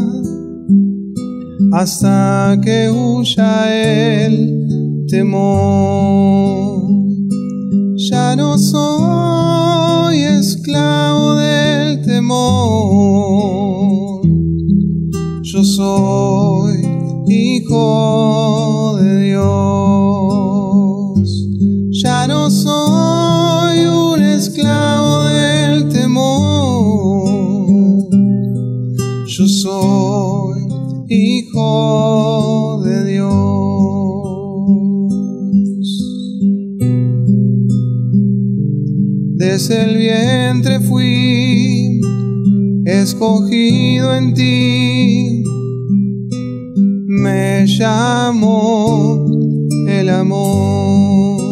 hasta 1.72 2.58
que 2.62 2.90
huya 2.90 4.24
el 4.24 5.06
temor. 5.08 6.88
Ya 8.10 8.34
no 8.36 8.58
soy 8.58 10.18
esclavo 10.18 11.34
del 11.36 12.02
temor, 12.02 13.02
yo 15.42 15.64
soy 15.64 16.82
hijo 17.28 18.96
de 19.00 19.20
Dios. 19.26 19.79
Desde 39.60 39.82
el 39.82 39.98
vientre 39.98 40.80
fui 40.80 42.00
escogido 42.86 44.16
en 44.16 44.32
ti, 44.32 45.44
me 47.06 47.66
llamó 47.66 49.26
el 49.86 50.08
amor. 50.08 51.42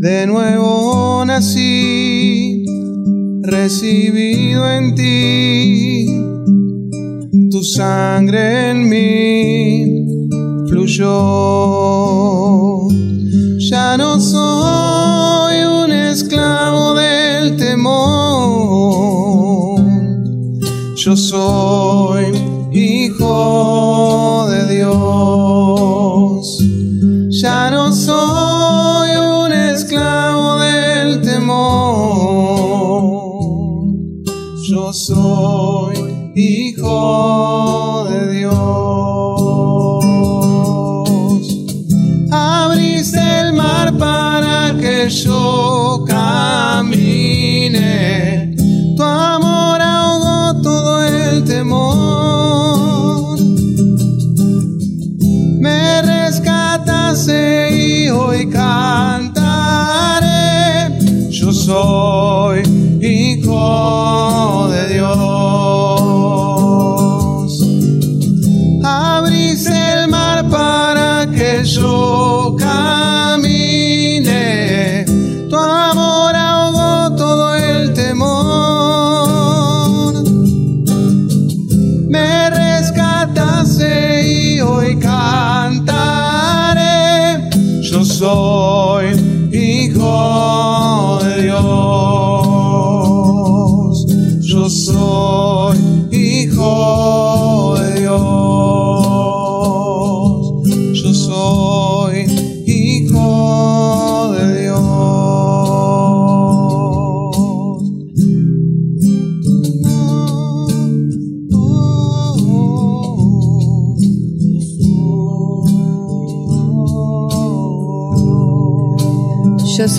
De 0.00 0.26
nuevo 0.26 1.24
nací, 1.24 2.66
recibido 3.40 4.70
en 4.70 4.94
ti 4.94 6.06
tu 7.50 7.64
sangre 7.64 8.72
en 8.72 8.86
mí 8.86 10.06
fluyó. 10.68 12.09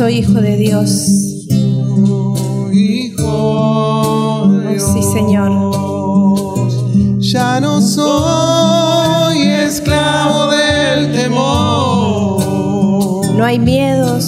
Soy 0.01 0.17
hijo 0.17 0.41
de 0.41 0.57
Dios. 0.57 0.89
Hijo 2.73 4.47
de 4.49 4.77
Oh, 4.77 4.79
sí, 4.79 5.03
Señor. 5.13 5.51
Ya 7.19 7.59
no 7.59 7.79
soy 7.79 9.47
esclavo 9.47 10.47
del 10.49 11.11
temor. 11.11 12.41
No 13.35 13.45
hay 13.45 13.59
miedos. 13.59 14.23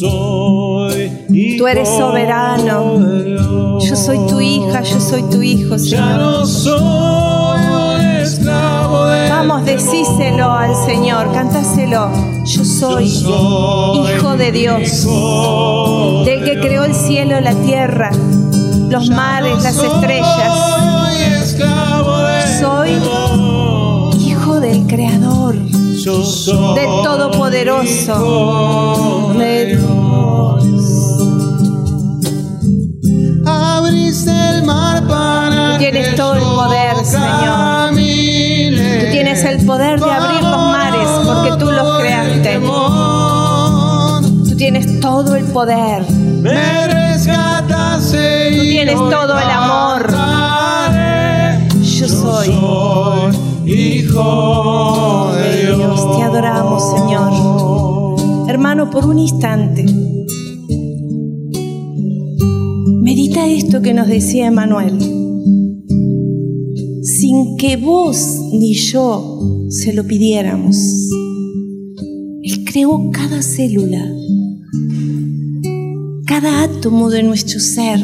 soy 0.00 1.10
Tú 1.58 1.66
eres 1.66 1.86
soberano. 1.90 3.78
Yo 3.78 3.96
soy 3.96 4.26
tu 4.26 4.40
hija, 4.40 4.80
yo 4.80 5.00
soy 5.00 5.22
tu 5.24 5.42
hijo, 5.42 5.76
Ya 5.76 5.78
Señor. 5.78 6.18
no 6.18 6.46
soy 6.46 7.29
decíselo 10.20 10.52
al 10.52 10.76
Señor, 10.76 11.32
cantáselo. 11.32 12.10
Yo 12.44 12.64
soy 12.64 13.06
hijo 13.06 14.36
de 14.36 14.52
Dios, 14.52 15.06
del 16.26 16.44
que 16.44 16.60
creó 16.60 16.84
el 16.84 16.94
cielo 16.94 17.40
la 17.40 17.54
tierra, 17.54 18.10
los 18.90 19.08
mares, 19.08 19.62
las 19.62 19.76
estrellas. 19.76 20.52
Soy 22.60 23.00
hijo 24.20 24.60
del 24.60 24.86
Creador, 24.86 25.54
del 25.54 27.02
Todopoderoso. 27.02 28.14
de 29.38 29.78
Abriste 33.46 34.30
el 34.30 34.64
mar 34.64 35.02
para 35.08 35.78
tienes 35.78 36.14
todo 36.14 36.34
el 36.34 36.42
poder, 36.42 37.04
Señor. 37.06 37.69
Poder 39.80 39.98
de 39.98 40.10
abrir 40.10 40.42
los 40.42 40.60
mares 40.72 41.08
porque 41.24 41.56
tú 41.58 41.70
los 41.70 41.98
creaste. 42.00 42.60
Tú 44.50 44.56
tienes 44.56 45.00
todo 45.00 45.36
el 45.36 45.44
poder. 45.46 46.04
Tú 46.06 46.12
tienes 48.60 48.94
todo 48.94 49.38
el 49.38 49.50
amor. 49.50 50.12
Yo 51.80 52.08
soy 52.08 52.48
hijo 53.64 55.32
de 55.34 55.76
Dios. 55.76 56.16
Te 56.16 56.22
adoramos, 56.24 56.82
Señor. 56.90 58.50
Hermano, 58.50 58.90
por 58.90 59.06
un 59.06 59.18
instante, 59.18 59.86
medita 63.00 63.46
esto 63.46 63.80
que 63.80 63.94
nos 63.94 64.08
decía 64.08 64.46
Emanuel. 64.46 64.98
Sin 67.02 67.56
que 67.56 67.78
vos 67.78 68.18
ni 68.52 68.74
yo 68.74 69.59
se 69.70 69.92
lo 69.92 70.04
pidiéramos. 70.04 70.76
Él 72.42 72.64
creó 72.64 73.10
cada 73.12 73.40
célula, 73.40 74.04
cada 76.26 76.64
átomo 76.64 77.08
de 77.08 77.22
nuestro 77.22 77.60
ser 77.60 78.00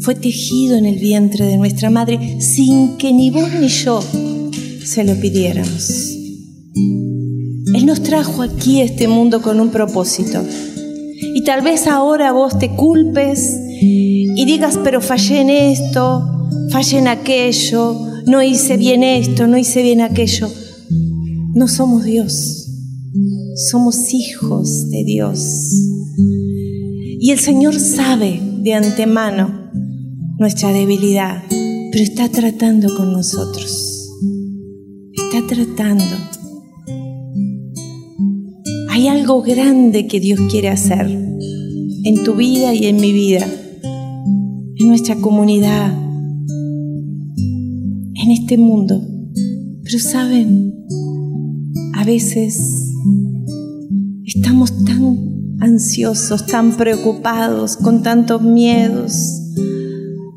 fue 0.00 0.14
tejido 0.14 0.76
en 0.76 0.86
el 0.86 0.98
vientre 1.00 1.46
de 1.46 1.56
nuestra 1.56 1.90
madre 1.90 2.40
sin 2.40 2.96
que 2.96 3.12
ni 3.12 3.30
vos 3.30 3.48
ni 3.60 3.68
yo 3.68 4.02
se 4.84 5.02
lo 5.02 5.14
pidiéramos. 5.16 6.10
Él 7.74 7.86
nos 7.86 8.02
trajo 8.02 8.42
aquí 8.42 8.80
a 8.80 8.84
este 8.84 9.08
mundo 9.08 9.42
con 9.42 9.58
un 9.58 9.70
propósito. 9.70 10.44
Y 11.34 11.42
tal 11.42 11.62
vez 11.62 11.88
ahora 11.88 12.30
vos 12.30 12.56
te 12.58 12.70
culpes 12.70 13.58
y 13.80 14.44
digas, 14.44 14.78
pero 14.84 15.00
fallé 15.00 15.40
en 15.40 15.50
esto, 15.50 16.48
fallé 16.70 16.98
en 16.98 17.08
aquello, 17.08 17.96
no 18.26 18.42
hice 18.42 18.76
bien 18.76 19.02
esto, 19.02 19.48
no 19.48 19.58
hice 19.58 19.82
bien 19.82 20.00
aquello. 20.00 20.48
No 21.54 21.68
somos 21.68 22.04
Dios, 22.04 22.68
somos 23.70 24.12
hijos 24.12 24.90
de 24.90 25.04
Dios. 25.04 25.70
Y 27.20 27.30
el 27.30 27.38
Señor 27.38 27.78
sabe 27.78 28.40
de 28.62 28.74
antemano 28.74 29.70
nuestra 30.36 30.72
debilidad, 30.72 31.44
pero 31.92 32.02
está 32.02 32.28
tratando 32.28 32.92
con 32.96 33.12
nosotros. 33.12 34.10
Está 35.12 35.46
tratando. 35.46 36.04
Hay 38.90 39.06
algo 39.06 39.40
grande 39.42 40.08
que 40.08 40.18
Dios 40.18 40.40
quiere 40.50 40.70
hacer 40.70 41.06
en 41.06 42.24
tu 42.24 42.34
vida 42.34 42.74
y 42.74 42.86
en 42.86 42.96
mi 42.96 43.12
vida, 43.12 43.46
en 43.84 44.88
nuestra 44.88 45.14
comunidad, 45.16 45.96
en 47.36 48.30
este 48.32 48.58
mundo. 48.58 49.00
Pero 49.84 49.98
saben, 50.00 50.74
a 52.04 52.06
veces 52.06 52.92
estamos 54.26 54.84
tan 54.84 55.56
ansiosos, 55.60 56.44
tan 56.44 56.76
preocupados, 56.76 57.78
con 57.78 58.02
tantos 58.02 58.42
miedos, 58.42 59.14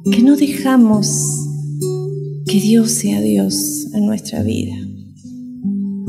que 0.09 0.23
no 0.23 0.37
dejamos 0.37 1.09
que 2.45 2.61
Dios 2.61 2.91
sea 2.91 3.19
Dios 3.19 3.87
en 3.93 4.05
nuestra 4.05 4.43
vida. 4.43 4.75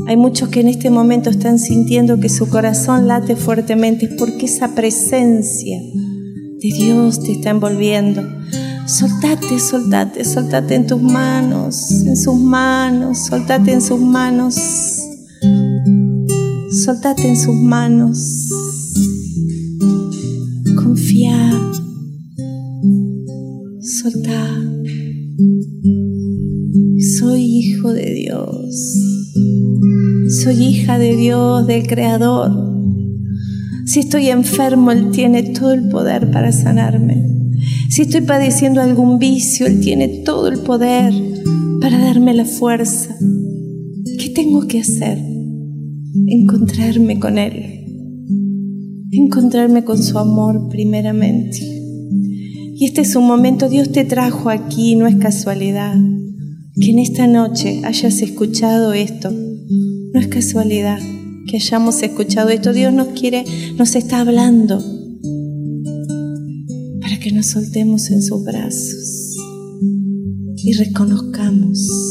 Hay 0.07 0.15
muchos 0.15 0.47
que 0.47 0.61
en 0.61 0.69
este 0.69 0.89
momento 0.89 1.29
están 1.29 1.59
sintiendo 1.59 2.21
que 2.21 2.29
su 2.29 2.47
corazón 2.47 3.09
late 3.09 3.35
fuertemente 3.35 4.05
es 4.05 4.13
porque 4.13 4.45
esa 4.45 4.75
presencia 4.75 5.77
de 5.77 6.69
Dios 6.71 7.21
te 7.21 7.33
está 7.33 7.49
envolviendo. 7.49 8.23
Soltate, 8.85 9.59
soltate, 9.59 10.23
soltate 10.23 10.75
en 10.75 10.87
tus 10.87 11.01
manos, 11.01 11.91
en 11.91 12.15
sus 12.15 12.39
manos, 12.39 13.25
soltate 13.25 13.73
en 13.73 13.81
sus 13.81 13.99
manos, 13.99 14.98
soltate 16.89 17.27
en 17.27 17.37
sus 17.37 17.53
manos. 17.53 18.49
Confía, 20.75 21.51
soltá. 23.79 24.47
Soy 27.19 27.41
hijo 27.43 27.93
de 27.93 28.11
Dios. 28.11 28.75
Soy 30.41 30.63
hija 30.63 30.97
de 30.97 31.15
Dios, 31.15 31.67
del 31.67 31.85
Creador. 31.85 32.51
Si 33.85 33.99
estoy 33.99 34.29
enfermo, 34.29 34.91
Él 34.91 35.11
tiene 35.11 35.43
todo 35.43 35.73
el 35.73 35.89
poder 35.89 36.31
para 36.31 36.51
sanarme. 36.51 37.23
Si 37.91 38.01
estoy 38.01 38.21
padeciendo 38.21 38.81
algún 38.81 39.19
vicio, 39.19 39.67
Él 39.67 39.79
tiene 39.79 40.23
todo 40.25 40.47
el 40.47 40.61
poder 40.61 41.13
para 41.81 41.99
darme 41.99 42.33
la 42.33 42.45
fuerza. 42.45 43.15
¿Qué 44.17 44.29
tengo 44.31 44.65
que 44.65 44.79
hacer? 44.79 45.28
Encontrarme 46.27 47.19
con 47.19 47.37
Él. 47.37 47.85
Encontrarme 49.11 49.83
con 49.83 50.01
su 50.01 50.17
amor 50.17 50.69
primeramente. 50.69 51.59
Y 52.75 52.85
este 52.85 53.01
es 53.01 53.15
un 53.15 53.27
momento, 53.27 53.69
Dios 53.69 53.91
te 53.91 54.05
trajo 54.05 54.49
aquí, 54.49 54.95
no 54.95 55.07
es 55.07 55.15
casualidad. 55.15 55.95
Que 56.79 56.91
en 56.91 56.99
esta 56.99 57.27
noche 57.27 57.81
hayas 57.83 58.21
escuchado 58.21 58.93
esto. 58.93 59.31
No 59.31 60.19
es 60.19 60.27
casualidad 60.27 60.99
que 61.47 61.57
hayamos 61.57 62.01
escuchado 62.03 62.49
esto. 62.49 62.73
Dios 62.73 62.93
nos 62.93 63.09
quiere, 63.09 63.43
nos 63.77 63.95
está 63.95 64.21
hablando 64.21 64.81
para 67.01 67.19
que 67.19 67.31
nos 67.31 67.47
soltemos 67.47 68.09
en 68.11 68.21
sus 68.21 68.43
brazos 68.43 69.35
y 70.63 70.73
reconozcamos 70.73 72.08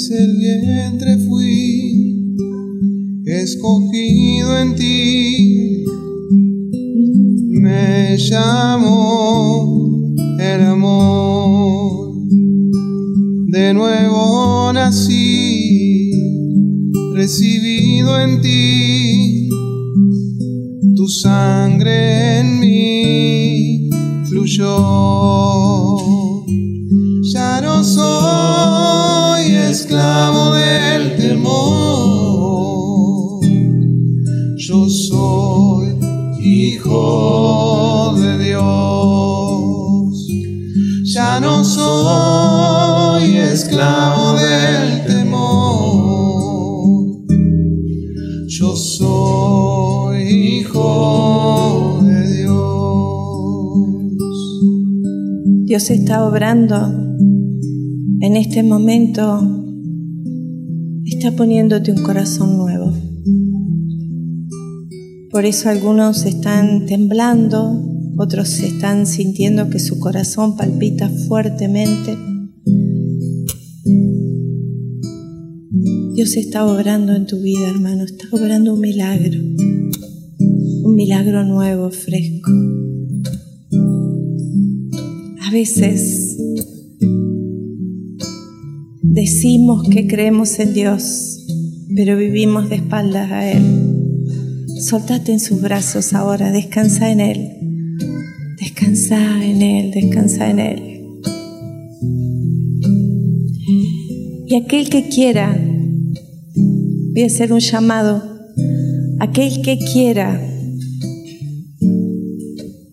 Desde 0.00 0.24
el 0.24 0.36
vientre 0.38 1.18
fui 1.28 2.34
escogido 3.26 4.58
en 4.58 4.74
ti. 4.74 5.84
Me 7.60 8.16
llamó 8.16 10.14
el 10.38 10.62
amor. 10.62 12.14
De 13.48 13.74
nuevo 13.74 14.72
nací, 14.72 16.12
recibido 17.12 18.18
en 18.20 18.40
ti. 18.40 19.50
Tu 20.96 21.08
sangre 21.08 22.38
en 22.38 22.58
mí 22.58 23.90
fluyó. 24.30 26.19
Dios 55.70 55.88
está 55.88 56.26
obrando 56.26 56.74
en 58.22 58.36
este 58.36 58.64
momento 58.64 59.22
está 61.04 61.30
poniéndote 61.30 61.92
un 61.92 62.02
corazón 62.02 62.58
nuevo. 62.58 62.92
Por 65.30 65.44
eso 65.44 65.68
algunos 65.68 66.26
están 66.26 66.86
temblando, 66.86 67.88
otros 68.16 68.58
están 68.58 69.06
sintiendo 69.06 69.70
que 69.70 69.78
su 69.78 70.00
corazón 70.00 70.56
palpita 70.56 71.08
fuertemente. 71.28 72.18
Dios 76.16 76.36
está 76.36 76.66
obrando 76.66 77.14
en 77.14 77.26
tu 77.26 77.40
vida, 77.40 77.70
hermano, 77.70 78.02
está 78.02 78.24
obrando 78.32 78.74
un 78.74 78.80
milagro, 78.80 79.38
un 80.82 80.94
milagro 80.96 81.44
nuevo, 81.44 81.92
fresco. 81.92 82.50
Veces 85.52 86.36
decimos 89.02 89.88
que 89.88 90.06
creemos 90.06 90.60
en 90.60 90.74
Dios, 90.74 91.44
pero 91.96 92.16
vivimos 92.16 92.70
de 92.70 92.76
espaldas 92.76 93.32
a 93.32 93.50
Él. 93.50 93.62
Soltate 94.80 95.32
en 95.32 95.40
sus 95.40 95.60
brazos 95.60 96.12
ahora, 96.12 96.52
descansa 96.52 97.10
en 97.10 97.18
Él. 97.18 97.50
Descansa 98.60 99.44
en 99.44 99.62
Él, 99.62 99.90
descansa 99.90 100.50
en 100.50 100.60
Él. 100.60 101.00
Y 104.46 104.54
aquel 104.54 104.88
que 104.88 105.08
quiera, 105.08 105.58
voy 107.12 107.22
a 107.22 107.26
hacer 107.26 107.52
un 107.52 107.60
llamado, 107.60 108.22
aquel 109.18 109.62
que 109.62 109.78
quiera 109.78 110.40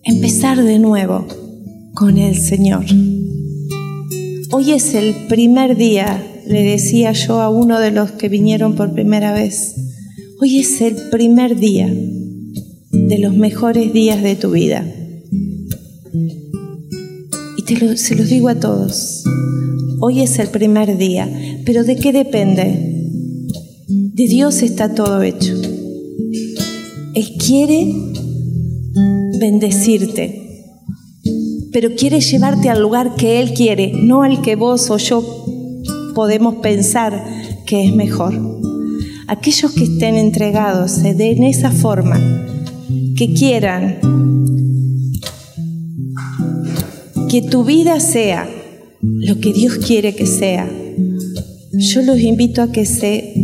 empezar 0.02 0.60
de 0.64 0.80
nuevo 0.80 1.37
con 1.98 2.16
el 2.16 2.36
Señor. 2.36 2.84
Hoy 4.52 4.70
es 4.70 4.94
el 4.94 5.26
primer 5.26 5.76
día, 5.76 6.24
le 6.46 6.62
decía 6.62 7.10
yo 7.10 7.40
a 7.40 7.50
uno 7.50 7.80
de 7.80 7.90
los 7.90 8.12
que 8.12 8.28
vinieron 8.28 8.76
por 8.76 8.92
primera 8.92 9.32
vez, 9.32 9.74
hoy 10.40 10.60
es 10.60 10.80
el 10.80 10.94
primer 11.10 11.58
día 11.58 11.92
de 11.92 13.18
los 13.18 13.34
mejores 13.34 13.92
días 13.92 14.22
de 14.22 14.36
tu 14.36 14.52
vida. 14.52 14.86
Y 17.56 17.62
te 17.62 17.96
se 17.96 18.14
los 18.14 18.28
digo 18.28 18.48
a 18.48 18.60
todos, 18.60 19.24
hoy 19.98 20.20
es 20.20 20.38
el 20.38 20.50
primer 20.50 20.98
día, 20.98 21.28
pero 21.64 21.82
¿de 21.82 21.96
qué 21.96 22.12
depende? 22.12 23.10
De 23.88 24.28
Dios 24.28 24.62
está 24.62 24.94
todo 24.94 25.20
hecho. 25.22 25.60
Él 27.14 27.32
quiere 27.44 27.92
bendecirte 29.40 30.47
pero 31.72 31.94
quiere 31.96 32.20
llevarte 32.20 32.68
al 32.68 32.80
lugar 32.80 33.14
que 33.16 33.40
Él 33.40 33.54
quiere, 33.54 33.92
no 33.94 34.22
al 34.22 34.42
que 34.42 34.56
vos 34.56 34.90
o 34.90 34.96
yo 34.98 35.22
podemos 36.14 36.56
pensar 36.56 37.24
que 37.66 37.84
es 37.84 37.94
mejor. 37.94 38.34
Aquellos 39.26 39.72
que 39.72 39.84
estén 39.84 40.16
entregados 40.16 40.90
se 40.90 41.14
den 41.14 41.42
esa 41.42 41.70
forma, 41.70 42.18
que 43.16 43.34
quieran 43.34 43.98
que 47.28 47.42
tu 47.42 47.62
vida 47.62 48.00
sea 48.00 48.48
lo 49.02 49.38
que 49.38 49.52
Dios 49.52 49.76
quiere 49.76 50.14
que 50.14 50.26
sea. 50.26 50.68
Yo 51.72 52.02
los 52.02 52.18
invito 52.20 52.62
a 52.62 52.72
que 52.72 52.86
se 52.86 53.34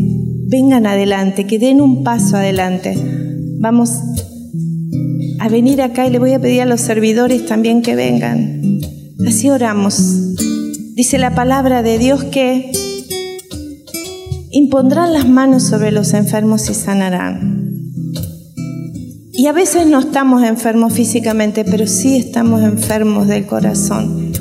vengan 0.46 0.86
adelante, 0.86 1.46
que 1.46 1.58
den 1.58 1.80
un 1.80 2.02
paso 2.02 2.36
adelante. 2.36 2.96
Vamos 3.58 3.90
a 5.44 5.48
venir 5.50 5.82
acá 5.82 6.06
y 6.06 6.10
le 6.10 6.18
voy 6.18 6.32
a 6.32 6.40
pedir 6.40 6.62
a 6.62 6.64
los 6.64 6.80
servidores 6.80 7.44
también 7.44 7.82
que 7.82 7.94
vengan. 7.94 8.80
Así 9.28 9.50
oramos. 9.50 9.94
Dice 10.94 11.18
la 11.18 11.34
palabra 11.34 11.82
de 11.82 11.98
Dios 11.98 12.24
que 12.24 12.72
impondrán 14.52 15.12
las 15.12 15.28
manos 15.28 15.64
sobre 15.64 15.92
los 15.92 16.14
enfermos 16.14 16.70
y 16.70 16.74
sanarán. 16.74 17.74
Y 19.34 19.46
a 19.46 19.52
veces 19.52 19.86
no 19.86 19.98
estamos 19.98 20.42
enfermos 20.42 20.94
físicamente, 20.94 21.66
pero 21.66 21.86
sí 21.86 22.16
estamos 22.16 22.62
enfermos 22.62 23.28
del 23.28 23.44
corazón. 23.44 24.32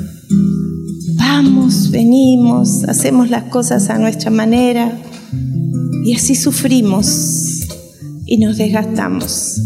Vamos, 1.16 1.90
venimos, 1.90 2.84
hacemos 2.84 3.28
las 3.28 3.44
cosas 3.44 3.90
a 3.90 3.98
nuestra 3.98 4.30
manera 4.30 4.98
y 6.06 6.14
así 6.14 6.34
sufrimos 6.34 7.68
y 8.24 8.38
nos 8.38 8.56
desgastamos. 8.56 9.60